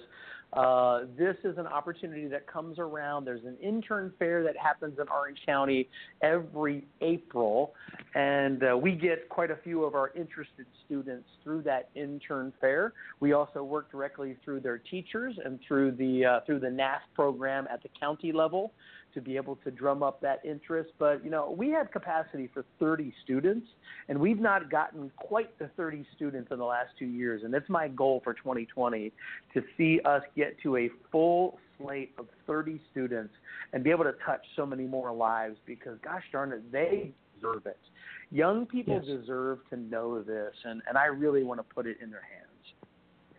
uh, 0.54 1.00
this 1.18 1.36
is 1.44 1.58
an 1.58 1.66
opportunity 1.66 2.26
that 2.26 2.46
comes 2.46 2.78
around. 2.78 3.26
There's 3.26 3.44
an 3.44 3.56
intern 3.62 4.12
fair 4.18 4.42
that 4.44 4.56
happens 4.56 4.98
in 4.98 5.06
Orange 5.08 5.38
County 5.44 5.88
every 6.22 6.86
April, 7.02 7.74
and 8.14 8.62
uh, 8.62 8.76
we 8.76 8.92
get 8.92 9.28
quite 9.28 9.50
a 9.50 9.56
few 9.56 9.84
of 9.84 9.94
our 9.94 10.10
interested 10.16 10.64
students 10.86 11.28
through 11.44 11.62
that 11.62 11.90
intern 11.94 12.52
fair. 12.62 12.94
We 13.20 13.34
also 13.34 13.62
work 13.62 13.90
directly 13.90 14.36
through 14.42 14.60
their 14.60 14.78
teachers 14.78 15.34
and 15.44 15.58
through 15.68 15.92
the 15.92 16.24
uh, 16.24 16.40
through 16.46 16.60
the 16.60 16.68
NAF 16.68 17.00
program 17.14 17.68
at 17.70 17.82
the 17.82 17.90
county 18.00 18.32
level 18.32 18.72
to 19.18 19.24
be 19.24 19.36
able 19.36 19.56
to 19.56 19.70
drum 19.70 20.02
up 20.02 20.20
that 20.20 20.40
interest. 20.44 20.90
But 20.98 21.24
you 21.24 21.30
know, 21.30 21.54
we 21.56 21.70
have 21.70 21.90
capacity 21.90 22.48
for 22.52 22.64
30 22.78 23.12
students, 23.24 23.66
and 24.08 24.18
we've 24.18 24.38
not 24.38 24.70
gotten 24.70 25.10
quite 25.16 25.58
the 25.58 25.68
30 25.76 26.06
students 26.14 26.50
in 26.52 26.58
the 26.58 26.64
last 26.64 26.90
two 26.98 27.06
years. 27.06 27.42
And 27.44 27.52
it's 27.54 27.68
my 27.68 27.88
goal 27.88 28.20
for 28.22 28.34
2020 28.34 29.12
to 29.54 29.62
see 29.76 30.00
us 30.04 30.22
get 30.36 30.56
to 30.62 30.76
a 30.76 30.88
full 31.10 31.58
slate 31.76 32.12
of 32.18 32.26
30 32.46 32.80
students 32.90 33.34
and 33.72 33.82
be 33.82 33.90
able 33.90 34.04
to 34.04 34.14
touch 34.24 34.44
so 34.56 34.64
many 34.64 34.84
more 34.84 35.12
lives. 35.12 35.56
Because 35.66 35.98
gosh 36.04 36.22
darn 36.30 36.52
it, 36.52 36.70
they 36.70 37.12
deserve 37.34 37.66
it. 37.66 37.78
Young 38.30 38.66
people 38.66 39.00
yes. 39.02 39.20
deserve 39.20 39.58
to 39.70 39.76
know 39.76 40.22
this, 40.22 40.54
and, 40.64 40.82
and 40.86 40.98
I 40.98 41.06
really 41.06 41.42
want 41.42 41.60
to 41.60 41.74
put 41.74 41.86
it 41.86 41.96
in 42.02 42.10
their 42.10 42.22
hands. 42.22 42.44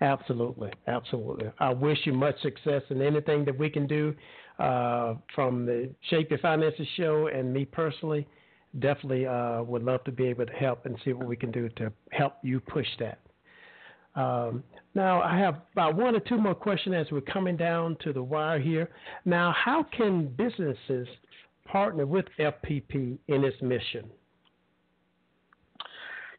Absolutely, 0.02 0.72
absolutely. 0.88 1.52
I 1.60 1.70
wish 1.74 1.98
you 2.06 2.14
much 2.14 2.42
success 2.42 2.82
in 2.90 3.02
anything 3.02 3.46
that 3.46 3.58
we 3.58 3.70
can 3.70 3.86
do 3.86 4.16
uh, 4.60 5.16
from 5.34 5.66
the 5.66 5.90
Shape 6.10 6.30
Your 6.30 6.40
Finances 6.40 6.88
show 6.98 7.28
and 7.28 7.54
me 7.54 7.66
personally. 7.66 8.28
Definitely 8.80 9.26
uh, 9.26 9.64
would 9.64 9.84
love 9.84 10.04
to 10.04 10.12
be 10.12 10.28
able 10.28 10.46
to 10.46 10.54
help 10.54 10.86
and 10.86 10.96
see 11.04 11.14
what 11.14 11.28
we 11.28 11.36
can 11.36 11.52
do 11.52 11.70
to 11.70 11.92
help 12.12 12.34
you 12.44 12.60
push 12.60 12.88
that. 13.00 13.20
Um, 14.16 14.64
now, 14.96 15.22
I 15.22 15.38
have 15.38 15.62
about 15.72 15.96
one 15.96 16.16
or 16.16 16.20
two 16.20 16.38
more 16.38 16.56
questions 16.56 16.96
as 16.96 17.12
we're 17.12 17.22
coming 17.22 17.56
down 17.56 17.96
to 18.04 18.12
the 18.12 18.22
wire 18.22 18.60
here. 18.60 18.90
Now, 19.26 19.54
how 19.58 19.84
can 19.96 20.28
businesses 20.28 21.08
partner 21.66 22.06
with 22.06 22.26
FPP 22.38 23.18
in 23.28 23.44
its 23.44 23.62
mission? 23.62 24.10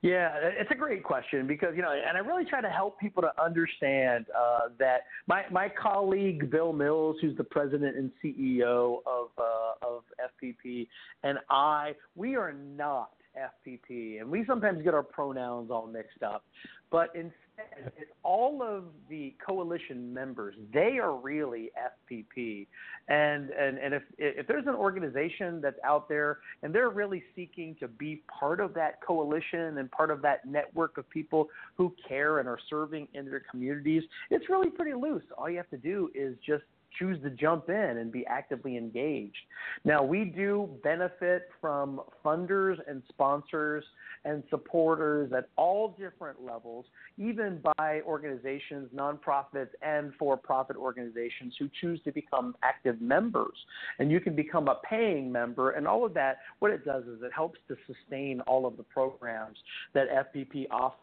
Yeah, 0.02 0.30
it's 0.42 0.70
a 0.70 0.74
great 0.74 1.04
question 1.04 1.46
because 1.46 1.74
you 1.76 1.82
know, 1.82 1.92
and 1.92 2.16
I 2.16 2.20
really 2.20 2.46
try 2.46 2.62
to 2.62 2.70
help 2.70 2.98
people 2.98 3.22
to 3.22 3.32
understand 3.42 4.24
uh, 4.36 4.68
that 4.78 5.02
my 5.26 5.44
my 5.50 5.68
colleague 5.68 6.50
Bill 6.50 6.72
Mills, 6.72 7.16
who's 7.20 7.36
the 7.36 7.44
president 7.44 7.96
and 7.96 8.10
CEO 8.24 9.00
of 9.06 9.28
uh, 9.36 9.86
of 9.86 10.04
FPP, 10.42 10.88
and 11.22 11.38
I, 11.50 11.94
we 12.16 12.34
are 12.34 12.54
not 12.54 13.10
FPP, 13.36 14.20
and 14.20 14.30
we 14.30 14.44
sometimes 14.46 14.82
get 14.82 14.94
our 14.94 15.02
pronouns 15.02 15.70
all 15.70 15.86
mixed 15.86 16.22
up. 16.22 16.44
But 16.90 17.10
instead, 17.14 17.92
it's 17.96 18.10
all 18.22 18.62
of 18.62 18.84
the 19.08 19.34
coalition 19.44 20.12
members. 20.12 20.54
They 20.72 20.98
are 20.98 21.14
really 21.14 21.70
FPP, 22.10 22.66
and 23.08 23.50
and 23.50 23.78
and 23.78 23.94
if 23.94 24.02
if 24.18 24.46
there's 24.46 24.66
an 24.66 24.74
organization 24.74 25.60
that's 25.60 25.78
out 25.84 26.08
there 26.08 26.38
and 26.62 26.74
they're 26.74 26.90
really 26.90 27.22
seeking 27.36 27.76
to 27.80 27.86
be 27.86 28.22
part 28.38 28.60
of 28.60 28.74
that 28.74 29.00
coalition 29.06 29.78
and 29.78 29.90
part 29.90 30.10
of 30.10 30.22
that 30.22 30.46
network 30.46 30.98
of 30.98 31.08
people 31.10 31.48
who 31.76 31.94
care 32.08 32.38
and 32.40 32.48
are 32.48 32.58
serving 32.68 33.06
in 33.14 33.26
their 33.26 33.42
communities, 33.50 34.02
it's 34.30 34.48
really 34.48 34.70
pretty 34.70 34.94
loose. 34.94 35.24
All 35.38 35.48
you 35.48 35.58
have 35.58 35.70
to 35.70 35.78
do 35.78 36.10
is 36.14 36.36
just 36.44 36.64
choose 36.98 37.20
to 37.22 37.30
jump 37.30 37.68
in 37.68 37.74
and 37.98 38.12
be 38.12 38.26
actively 38.26 38.76
engaged. 38.76 39.36
Now, 39.84 40.02
we 40.02 40.24
do 40.24 40.68
benefit 40.82 41.48
from 41.60 42.00
funders 42.24 42.78
and 42.88 43.02
sponsors 43.08 43.84
and 44.24 44.42
supporters 44.50 45.32
at 45.32 45.48
all 45.56 45.96
different 45.98 46.44
levels, 46.44 46.84
even 47.16 47.60
by 47.76 48.02
organizations, 48.02 48.90
nonprofits, 48.94 49.70
and 49.82 50.12
for 50.18 50.36
profit 50.36 50.76
organizations 50.76 51.54
who 51.58 51.68
choose 51.80 52.00
to 52.04 52.12
become 52.12 52.54
active 52.62 53.00
members. 53.00 53.56
And 53.98 54.10
you 54.10 54.20
can 54.20 54.34
become 54.34 54.68
a 54.68 54.76
paying 54.88 55.32
member, 55.32 55.70
and 55.70 55.86
all 55.86 56.04
of 56.04 56.14
that, 56.14 56.38
what 56.58 56.70
it 56.70 56.84
does 56.84 57.04
is 57.04 57.22
it 57.22 57.32
helps 57.34 57.58
to 57.68 57.76
sustain 57.86 58.40
all 58.42 58.66
of 58.66 58.76
the 58.76 58.82
programs 58.82 59.56
that 59.94 60.08
FPP 60.34 60.66
offers 60.70 60.98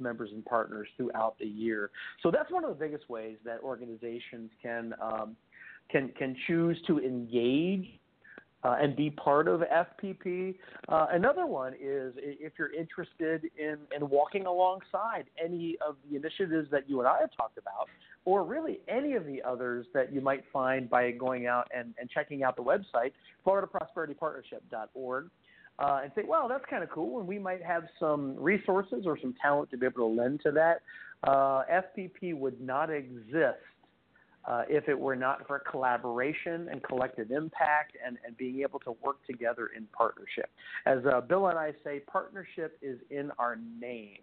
members 0.00 0.30
and 0.32 0.44
partners 0.44 0.88
throughout 0.96 1.36
the 1.38 1.46
year. 1.46 1.90
So 2.22 2.30
that's 2.30 2.50
one 2.50 2.64
of 2.64 2.70
the 2.70 2.76
biggest 2.76 3.08
ways 3.08 3.36
that 3.44 3.60
organizations 3.62 4.50
can 4.62 4.94
um, 5.00 5.36
can 5.90 6.10
can 6.18 6.36
choose 6.46 6.78
to 6.86 6.98
engage 6.98 7.86
uh, 8.64 8.76
and 8.80 8.94
be 8.94 9.10
part 9.10 9.48
of 9.48 9.60
FPP. 9.60 10.56
Uh, 10.88 11.06
another 11.10 11.46
one 11.46 11.74
is 11.74 12.14
if 12.16 12.52
you're 12.58 12.72
interested 12.72 13.50
in, 13.58 13.78
in 13.94 14.08
walking 14.08 14.46
alongside 14.46 15.24
any 15.42 15.76
of 15.86 15.96
the 16.08 16.16
initiatives 16.16 16.70
that 16.70 16.88
you 16.88 17.00
and 17.00 17.08
I 17.08 17.18
have 17.20 17.30
talked 17.36 17.58
about, 17.58 17.88
or 18.24 18.44
really 18.44 18.80
any 18.88 19.14
of 19.14 19.26
the 19.26 19.42
others 19.42 19.86
that 19.94 20.12
you 20.12 20.20
might 20.20 20.44
find 20.52 20.88
by 20.88 21.10
going 21.10 21.46
out 21.46 21.68
and, 21.76 21.92
and 22.00 22.08
checking 22.08 22.44
out 22.44 22.56
the 22.56 22.62
website, 22.62 23.12
FloridaProsperityPartnership.org 23.44 25.30
uh, 25.78 26.00
and 26.02 26.12
say, 26.14 26.22
well, 26.26 26.48
that's 26.48 26.64
kind 26.68 26.82
of 26.82 26.90
cool, 26.90 27.18
and 27.18 27.28
we 27.28 27.38
might 27.38 27.62
have 27.62 27.84
some 27.98 28.36
resources 28.36 29.04
or 29.06 29.18
some 29.20 29.34
talent 29.40 29.70
to 29.70 29.76
be 29.76 29.86
able 29.86 30.08
to 30.08 30.22
lend 30.22 30.40
to 30.42 30.52
that. 30.52 30.82
Uh, 31.24 31.62
FPP 31.72 32.36
would 32.36 32.60
not 32.60 32.90
exist 32.90 33.58
uh, 34.44 34.62
if 34.68 34.88
it 34.88 34.98
were 34.98 35.16
not 35.16 35.46
for 35.46 35.58
collaboration 35.58 36.68
and 36.70 36.82
collective 36.82 37.30
impact 37.30 37.96
and, 38.04 38.18
and 38.26 38.36
being 38.36 38.60
able 38.60 38.78
to 38.80 38.96
work 39.02 39.24
together 39.26 39.70
in 39.76 39.86
partnership. 39.96 40.50
As 40.86 40.98
uh, 41.12 41.20
Bill 41.20 41.48
and 41.48 41.58
I 41.58 41.72
say, 41.84 42.00
partnership 42.00 42.78
is 42.82 42.98
in 43.10 43.30
our 43.38 43.58
name. 43.80 44.18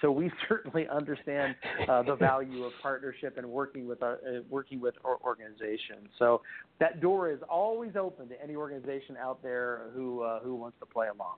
So 0.00 0.10
we 0.10 0.30
certainly 0.48 0.86
understand 0.88 1.54
uh, 1.88 2.02
the 2.02 2.14
value 2.14 2.64
of 2.64 2.72
partnership 2.82 3.36
and 3.38 3.46
working 3.46 3.86
with 3.86 4.02
our, 4.02 4.14
uh, 4.14 4.40
working 4.48 4.80
with 4.80 4.94
our 5.04 5.18
organizations. 5.24 6.08
So 6.18 6.42
that 6.80 7.00
door 7.00 7.30
is 7.30 7.40
always 7.48 7.96
open 7.96 8.28
to 8.28 8.42
any 8.42 8.56
organization 8.56 9.16
out 9.20 9.42
there 9.42 9.86
who 9.94 10.22
uh, 10.22 10.40
who 10.40 10.54
wants 10.54 10.78
to 10.80 10.86
play 10.86 11.08
along. 11.08 11.36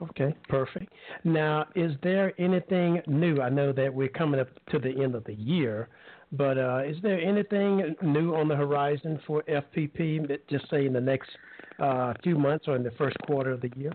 Okay, 0.00 0.34
perfect. 0.48 0.92
Now, 1.24 1.66
is 1.74 1.92
there 2.02 2.32
anything 2.38 3.02
new? 3.08 3.40
I 3.40 3.48
know 3.48 3.72
that 3.72 3.92
we're 3.92 4.08
coming 4.08 4.38
up 4.38 4.48
to 4.70 4.78
the 4.78 4.90
end 4.90 5.16
of 5.16 5.24
the 5.24 5.34
year, 5.34 5.88
but 6.32 6.58
uh, 6.58 6.82
is 6.84 6.96
there 7.02 7.20
anything 7.20 7.94
new 8.02 8.34
on 8.34 8.48
the 8.48 8.56
horizon 8.56 9.20
for 9.26 9.42
FPP? 9.44 10.38
Just 10.48 10.68
say 10.70 10.86
in 10.86 10.92
the 10.92 11.00
next 11.00 11.30
uh, 11.78 12.14
few 12.22 12.36
months 12.36 12.66
or 12.68 12.76
in 12.76 12.82
the 12.82 12.90
first 12.92 13.16
quarter 13.20 13.52
of 13.52 13.60
the 13.60 13.70
year. 13.76 13.92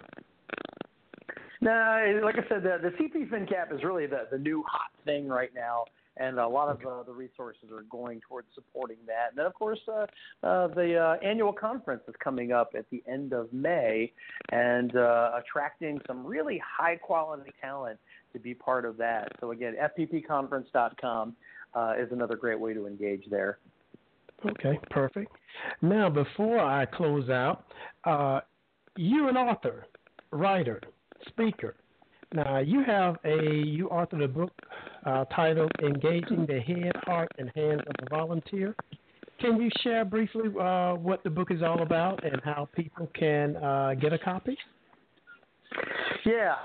No, 1.61 2.19
like 2.23 2.35
I 2.35 2.47
said, 2.49 2.63
the, 2.63 2.77
the 2.81 2.89
CP 2.89 3.29
FinCap 3.29 3.73
is 3.73 3.83
really 3.83 4.05
the, 4.05 4.27
the 4.31 4.37
new 4.37 4.63
hot 4.67 4.91
thing 5.05 5.27
right 5.27 5.51
now 5.55 5.85
and 6.17 6.39
a 6.39 6.47
lot 6.47 6.69
of 6.69 6.85
uh, 6.85 7.03
the 7.03 7.11
resources 7.11 7.71
are 7.73 7.83
going 7.83 8.21
towards 8.27 8.47
supporting 8.53 8.97
that. 9.07 9.29
And 9.29 9.37
then, 9.37 9.45
of 9.45 9.53
course, 9.53 9.79
uh, 9.87 10.05
uh, 10.45 10.67
the 10.67 10.97
uh, 10.97 11.25
annual 11.25 11.53
conference 11.53 12.03
is 12.07 12.15
coming 12.23 12.51
up 12.51 12.71
at 12.77 12.85
the 12.91 13.01
end 13.07 13.33
of 13.33 13.51
May, 13.51 14.11
and 14.51 14.95
uh, 14.95 15.31
attracting 15.37 15.99
some 16.07 16.25
really 16.25 16.61
high 16.65 16.97
quality 16.97 17.51
talent 17.59 17.99
to 18.33 18.39
be 18.39 18.53
part 18.53 18.85
of 18.85 18.97
that. 18.97 19.31
So 19.39 19.51
again, 19.51 19.75
fppconference.com 19.97 21.35
uh, 21.75 21.93
is 21.97 22.11
another 22.11 22.35
great 22.35 22.59
way 22.59 22.73
to 22.73 22.87
engage 22.87 23.23
there. 23.29 23.59
Okay, 24.45 24.79
perfect. 24.89 25.31
Now, 25.81 26.09
before 26.09 26.59
I 26.59 26.85
close 26.85 27.29
out, 27.29 27.65
uh, 28.03 28.41
you're 28.97 29.29
an 29.29 29.37
author, 29.37 29.85
writer, 30.31 30.81
speaker. 31.27 31.75
Now, 32.33 32.59
you 32.59 32.83
have 32.83 33.17
a 33.23 33.53
you 33.53 33.87
authored 33.89 34.23
a 34.23 34.27
book 34.27 34.51
uh, 35.05 35.25
titled 35.25 35.71
"Engaging 35.81 36.45
the 36.45 36.59
Head, 36.59 36.93
Heart, 37.03 37.31
and 37.37 37.51
Hands 37.55 37.81
of 37.81 37.95
a 38.01 38.09
Volunteer." 38.09 38.75
Can 39.39 39.61
you 39.61 39.69
share 39.81 40.03
briefly 40.05 40.49
uh, 40.59 40.93
what 40.93 41.23
the 41.23 41.29
book 41.29 41.51
is 41.51 41.61
all 41.61 41.81
about 41.81 42.23
and 42.23 42.41
how 42.43 42.67
people 42.75 43.09
can 43.13 43.55
uh, 43.57 43.93
get 43.99 44.13
a 44.13 44.17
copy? 44.17 44.57
Yeah, 46.25 46.55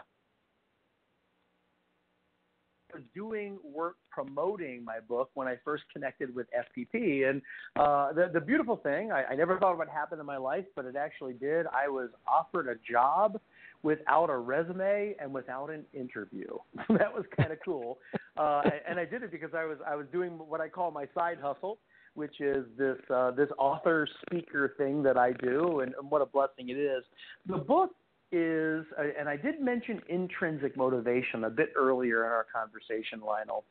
doing 3.15 3.59
work 3.65 3.97
promoting 4.19 4.85
my 4.85 4.99
book 4.99 5.31
when 5.35 5.47
I 5.47 5.57
first 5.65 5.85
connected 5.93 6.35
with 6.35 6.49
FPP. 6.51 7.29
And 7.29 7.41
uh, 7.77 8.13
the, 8.13 8.31
the 8.33 8.41
beautiful 8.41 8.77
thing, 8.77 9.13
I, 9.13 9.25
I 9.25 9.35
never 9.37 9.59
thought 9.59 9.73
it 9.73 9.79
would 9.79 9.89
happen 9.89 10.19
in 10.19 10.27
my 10.27 10.37
life, 10.39 10.65
but 10.75 10.85
it 10.87 10.97
actually 10.97 11.35
did. 11.35 11.67
I 11.67 11.89
was 11.89 12.09
offered 12.27 12.69
a 12.69 12.75
job 12.91 13.41
without 13.85 14.29
a 14.29 14.37
resume 14.37 15.15
and 15.21 15.33
without 15.33 15.71
an 15.71 15.85
interview. 15.95 16.49
that 16.89 17.15
was 17.15 17.25
kind 17.37 17.53
of 17.53 17.59
cool. 17.65 17.99
Uh, 18.37 18.63
and, 18.89 18.99
I 18.99 19.05
did 19.05 19.23
it 19.23 19.31
because 19.31 19.51
I 19.55 19.65
was 19.65 19.79
I 19.87 19.95
was 19.95 20.07
doing 20.11 20.33
what 20.33 20.61
I 20.61 20.69
call 20.69 20.91
my 20.91 21.07
side 21.15 21.39
hustle 21.41 21.79
which 22.15 22.41
is 22.41 22.65
this 22.77 22.97
uh, 23.15 23.31
this 23.31 23.49
author 23.59 24.09
speaker 24.23 24.75
thing 24.77 25.05
that 25.05 25.17
I 25.17 25.31
do, 25.35 25.81
and, 25.81 25.95
and 26.01 26.11
what 26.11 26.21
a 26.21 26.27
blessing 26.27 26.71
it 26.71 26.77
is. 26.77 27.05
The 27.47 27.59
book 27.59 27.93
is, 28.33 28.85
uh, 28.99 29.05
and 29.19 29.29
I 29.29 29.37
did 29.37 29.61
mention 29.61 30.01
intrinsic 30.09 30.77
motivation 30.77 31.45
a 31.45 31.51
bit 31.51 31.73
earlier 31.77 32.25
in 32.27 32.31
our 32.31 32.47
conversation, 32.53 33.21
Lionel. 33.21 33.65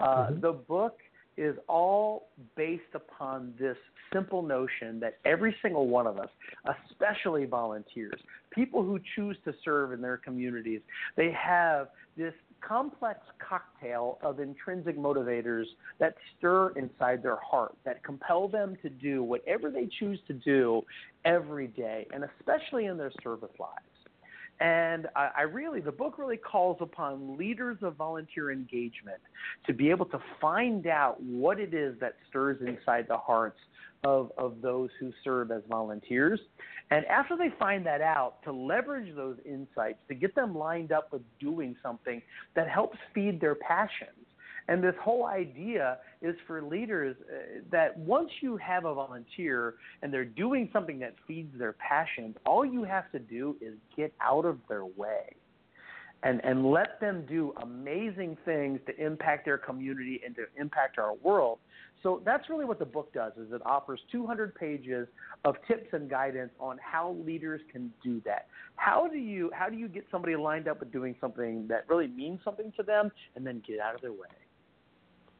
Uh, 0.00 0.06
mm-hmm. 0.06 0.40
The 0.40 0.52
book 0.52 0.98
is 1.36 1.56
all 1.68 2.28
based 2.56 2.82
upon 2.94 3.54
this 3.58 3.76
simple 4.12 4.42
notion 4.42 5.00
that 5.00 5.18
every 5.24 5.54
single 5.62 5.88
one 5.88 6.06
of 6.06 6.18
us, 6.18 6.28
especially 6.90 7.44
volunteers, 7.44 8.20
people 8.52 8.82
who 8.84 9.00
choose 9.16 9.36
to 9.44 9.52
serve 9.64 9.92
in 9.92 10.00
their 10.00 10.16
communities, 10.16 10.80
they 11.16 11.32
have 11.32 11.88
this 12.16 12.34
complex 12.60 13.20
cocktail 13.46 14.18
of 14.22 14.38
intrinsic 14.40 14.96
motivators 14.96 15.64
that 15.98 16.14
stir 16.38 16.70
inside 16.76 17.22
their 17.22 17.36
heart, 17.36 17.74
that 17.84 18.02
compel 18.04 18.48
them 18.48 18.76
to 18.82 18.88
do 18.88 19.22
whatever 19.22 19.70
they 19.70 19.88
choose 19.98 20.18
to 20.26 20.32
do 20.32 20.82
every 21.24 21.66
day, 21.66 22.06
and 22.14 22.24
especially 22.38 22.86
in 22.86 22.96
their 22.96 23.12
service 23.22 23.50
lives. 23.58 23.93
And 24.60 25.08
I, 25.16 25.30
I 25.38 25.42
really, 25.42 25.80
the 25.80 25.92
book 25.92 26.18
really 26.18 26.36
calls 26.36 26.78
upon 26.80 27.36
leaders 27.36 27.78
of 27.82 27.96
volunteer 27.96 28.52
engagement 28.52 29.20
to 29.66 29.72
be 29.72 29.90
able 29.90 30.06
to 30.06 30.18
find 30.40 30.86
out 30.86 31.20
what 31.22 31.58
it 31.58 31.74
is 31.74 31.98
that 32.00 32.14
stirs 32.28 32.58
inside 32.60 33.06
the 33.08 33.16
hearts 33.16 33.58
of, 34.04 34.30
of 34.38 34.60
those 34.62 34.90
who 35.00 35.10
serve 35.24 35.50
as 35.50 35.62
volunteers. 35.68 36.38
And 36.90 37.04
after 37.06 37.36
they 37.36 37.48
find 37.58 37.84
that 37.86 38.00
out, 38.00 38.42
to 38.44 38.52
leverage 38.52 39.14
those 39.16 39.36
insights 39.44 39.98
to 40.08 40.14
get 40.14 40.34
them 40.34 40.56
lined 40.56 40.92
up 40.92 41.12
with 41.12 41.22
doing 41.40 41.74
something 41.82 42.22
that 42.54 42.68
helps 42.68 42.98
feed 43.14 43.40
their 43.40 43.54
passions 43.54 44.23
and 44.68 44.82
this 44.82 44.94
whole 45.02 45.26
idea 45.26 45.98
is 46.22 46.34
for 46.46 46.62
leaders 46.62 47.16
uh, 47.30 47.60
that 47.70 47.98
once 47.98 48.30
you 48.40 48.56
have 48.56 48.84
a 48.84 48.94
volunteer 48.94 49.74
and 50.02 50.12
they're 50.12 50.24
doing 50.24 50.70
something 50.72 50.98
that 51.00 51.14
feeds 51.26 51.56
their 51.58 51.74
passions, 51.74 52.36
all 52.46 52.64
you 52.64 52.82
have 52.84 53.10
to 53.12 53.18
do 53.18 53.56
is 53.60 53.74
get 53.96 54.12
out 54.20 54.44
of 54.44 54.58
their 54.68 54.86
way. 54.86 55.36
And, 56.22 56.42
and 56.42 56.70
let 56.70 56.98
them 57.02 57.26
do 57.28 57.52
amazing 57.60 58.38
things 58.46 58.80
to 58.86 58.98
impact 58.98 59.44
their 59.44 59.58
community 59.58 60.22
and 60.24 60.34
to 60.36 60.44
impact 60.58 60.98
our 60.98 61.14
world. 61.16 61.58
So 62.02 62.22
that's 62.24 62.48
really 62.48 62.64
what 62.64 62.78
the 62.78 62.86
book 62.86 63.12
does 63.12 63.32
is 63.34 63.52
it 63.52 63.60
offers 63.66 64.00
200 64.10 64.54
pages 64.54 65.06
of 65.44 65.56
tips 65.68 65.88
and 65.92 66.08
guidance 66.08 66.50
on 66.58 66.78
how 66.78 67.16
leaders 67.26 67.60
can 67.70 67.92
do 68.02 68.22
that. 68.24 68.46
How 68.76 69.06
do 69.06 69.18
you 69.18 69.50
how 69.52 69.68
do 69.68 69.76
you 69.76 69.88
get 69.88 70.06
somebody 70.10 70.34
lined 70.34 70.66
up 70.66 70.80
with 70.80 70.92
doing 70.92 71.14
something 71.20 71.66
that 71.68 71.84
really 71.88 72.08
means 72.08 72.40
something 72.42 72.72
to 72.78 72.82
them 72.82 73.10
and 73.36 73.46
then 73.46 73.62
get 73.66 73.80
out 73.80 73.94
of 73.94 74.00
their 74.00 74.12
way? 74.12 74.28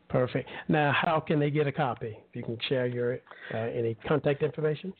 Perfect. 0.08 0.48
Now, 0.68 0.92
how 0.92 1.20
can 1.20 1.38
they 1.38 1.50
get 1.50 1.66
a 1.66 1.72
copy? 1.72 2.16
If 2.28 2.36
you 2.36 2.42
can 2.42 2.58
share 2.68 2.86
your 2.86 3.14
uh, 3.52 3.56
any 3.56 3.96
contact 4.06 4.42
information. 4.42 4.92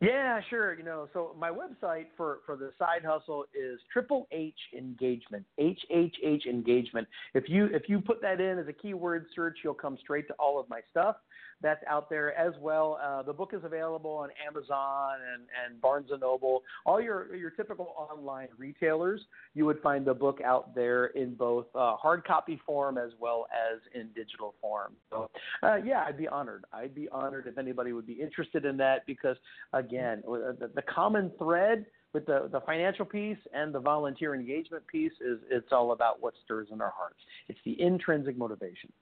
Yeah, 0.00 0.40
sure. 0.48 0.78
You 0.78 0.82
know, 0.82 1.08
so 1.12 1.36
my 1.38 1.50
website 1.50 2.06
for 2.16 2.38
for 2.46 2.56
the 2.56 2.72
side 2.78 3.04
hustle 3.04 3.44
is 3.54 3.78
Triple 3.92 4.26
H 4.32 4.56
Engagement. 4.76 5.44
H 5.58 5.80
H 5.90 6.16
H 6.24 6.46
Engagement. 6.46 7.06
If 7.34 7.50
you 7.50 7.66
if 7.66 7.82
you 7.86 8.00
put 8.00 8.22
that 8.22 8.40
in 8.40 8.58
as 8.58 8.66
a 8.66 8.72
keyword 8.72 9.26
search, 9.34 9.58
you'll 9.62 9.74
come 9.74 9.98
straight 10.00 10.26
to 10.28 10.34
all 10.38 10.58
of 10.58 10.68
my 10.70 10.80
stuff 10.90 11.16
that's 11.62 11.82
out 11.88 12.08
there 12.08 12.36
as 12.36 12.54
well. 12.60 12.98
Uh, 13.02 13.22
the 13.22 13.32
book 13.32 13.52
is 13.54 13.62
available 13.64 14.10
on 14.10 14.30
Amazon 14.46 15.18
and, 15.34 15.42
and 15.64 15.80
Barnes 15.80 16.08
and 16.10 16.20
Noble, 16.20 16.62
all 16.86 17.00
your 17.00 17.34
your 17.34 17.50
typical 17.50 17.94
online 17.96 18.48
retailers. 18.56 19.20
You 19.54 19.66
would 19.66 19.80
find 19.80 20.04
the 20.04 20.14
book 20.14 20.40
out 20.44 20.74
there 20.74 21.06
in 21.06 21.34
both 21.34 21.66
uh, 21.74 21.96
hard 21.96 22.24
copy 22.24 22.60
form 22.64 22.98
as 22.98 23.10
well 23.18 23.46
as 23.52 23.80
in 23.94 24.08
digital 24.14 24.54
form. 24.60 24.94
So, 25.10 25.30
uh, 25.62 25.76
yeah, 25.76 26.04
I'd 26.06 26.18
be 26.18 26.28
honored. 26.28 26.64
I'd 26.72 26.94
be 26.94 27.08
honored 27.10 27.46
if 27.46 27.58
anybody 27.58 27.92
would 27.92 28.06
be 28.06 28.14
interested 28.14 28.64
in 28.64 28.76
that 28.78 29.06
because, 29.06 29.36
again, 29.72 30.22
the, 30.24 30.70
the 30.74 30.82
common 30.82 31.30
thread 31.38 31.86
with 32.12 32.26
the, 32.26 32.48
the 32.50 32.60
financial 32.62 33.04
piece 33.04 33.38
and 33.54 33.72
the 33.72 33.80
volunteer 33.80 34.34
engagement 34.34 34.86
piece 34.86 35.12
is 35.20 35.38
it's 35.50 35.68
all 35.72 35.92
about 35.92 36.20
what 36.20 36.34
stirs 36.44 36.68
in 36.72 36.80
our 36.80 36.92
hearts. 36.96 37.20
It's 37.48 37.58
the 37.64 37.80
intrinsic 37.80 38.36
motivation. 38.36 38.92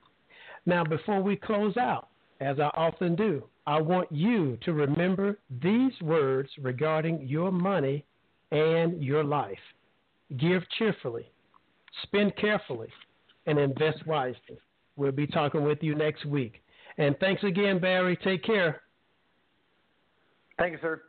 Now, 0.66 0.84
before 0.84 1.22
we 1.22 1.36
close 1.36 1.76
out, 1.76 2.08
as 2.40 2.60
I 2.60 2.70
often 2.74 3.16
do, 3.16 3.42
I 3.70 3.80
want 3.80 4.10
you 4.10 4.58
to 4.64 4.72
remember 4.72 5.38
these 5.62 5.92
words 6.02 6.50
regarding 6.60 7.24
your 7.28 7.52
money 7.52 8.04
and 8.50 9.00
your 9.00 9.22
life. 9.22 9.62
Give 10.38 10.68
cheerfully, 10.76 11.30
spend 12.02 12.34
carefully, 12.34 12.88
and 13.46 13.60
invest 13.60 14.04
wisely. 14.08 14.58
We'll 14.96 15.12
be 15.12 15.28
talking 15.28 15.62
with 15.62 15.78
you 15.82 15.94
next 15.94 16.24
week. 16.24 16.60
And 16.98 17.16
thanks 17.20 17.44
again, 17.44 17.78
Barry. 17.78 18.18
Take 18.24 18.42
care. 18.42 18.80
Thank 20.58 20.72
you, 20.72 20.78
sir. 20.82 21.02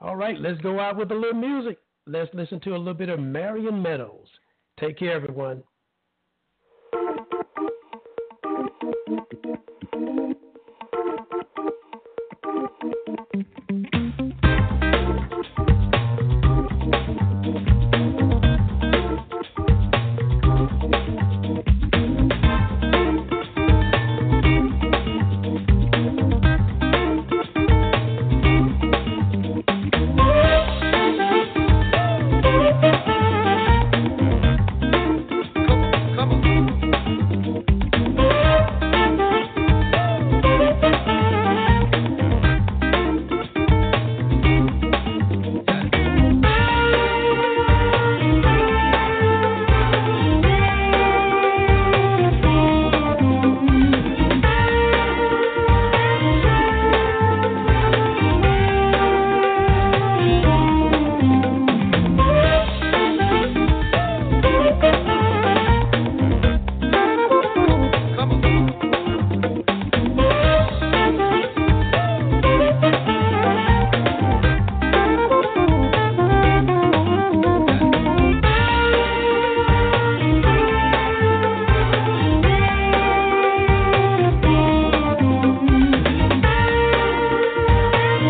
All 0.00 0.16
right, 0.16 0.40
let's 0.40 0.60
go 0.60 0.80
out 0.80 0.96
with 0.96 1.12
a 1.12 1.14
little 1.14 1.40
music. 1.40 1.78
Let's 2.04 2.34
listen 2.34 2.58
to 2.62 2.70
a 2.70 2.78
little 2.78 2.94
bit 2.94 3.10
of 3.10 3.20
Marion 3.20 3.80
Meadows. 3.80 4.26
Take 4.80 4.98
care, 4.98 5.12
everyone. 5.12 5.62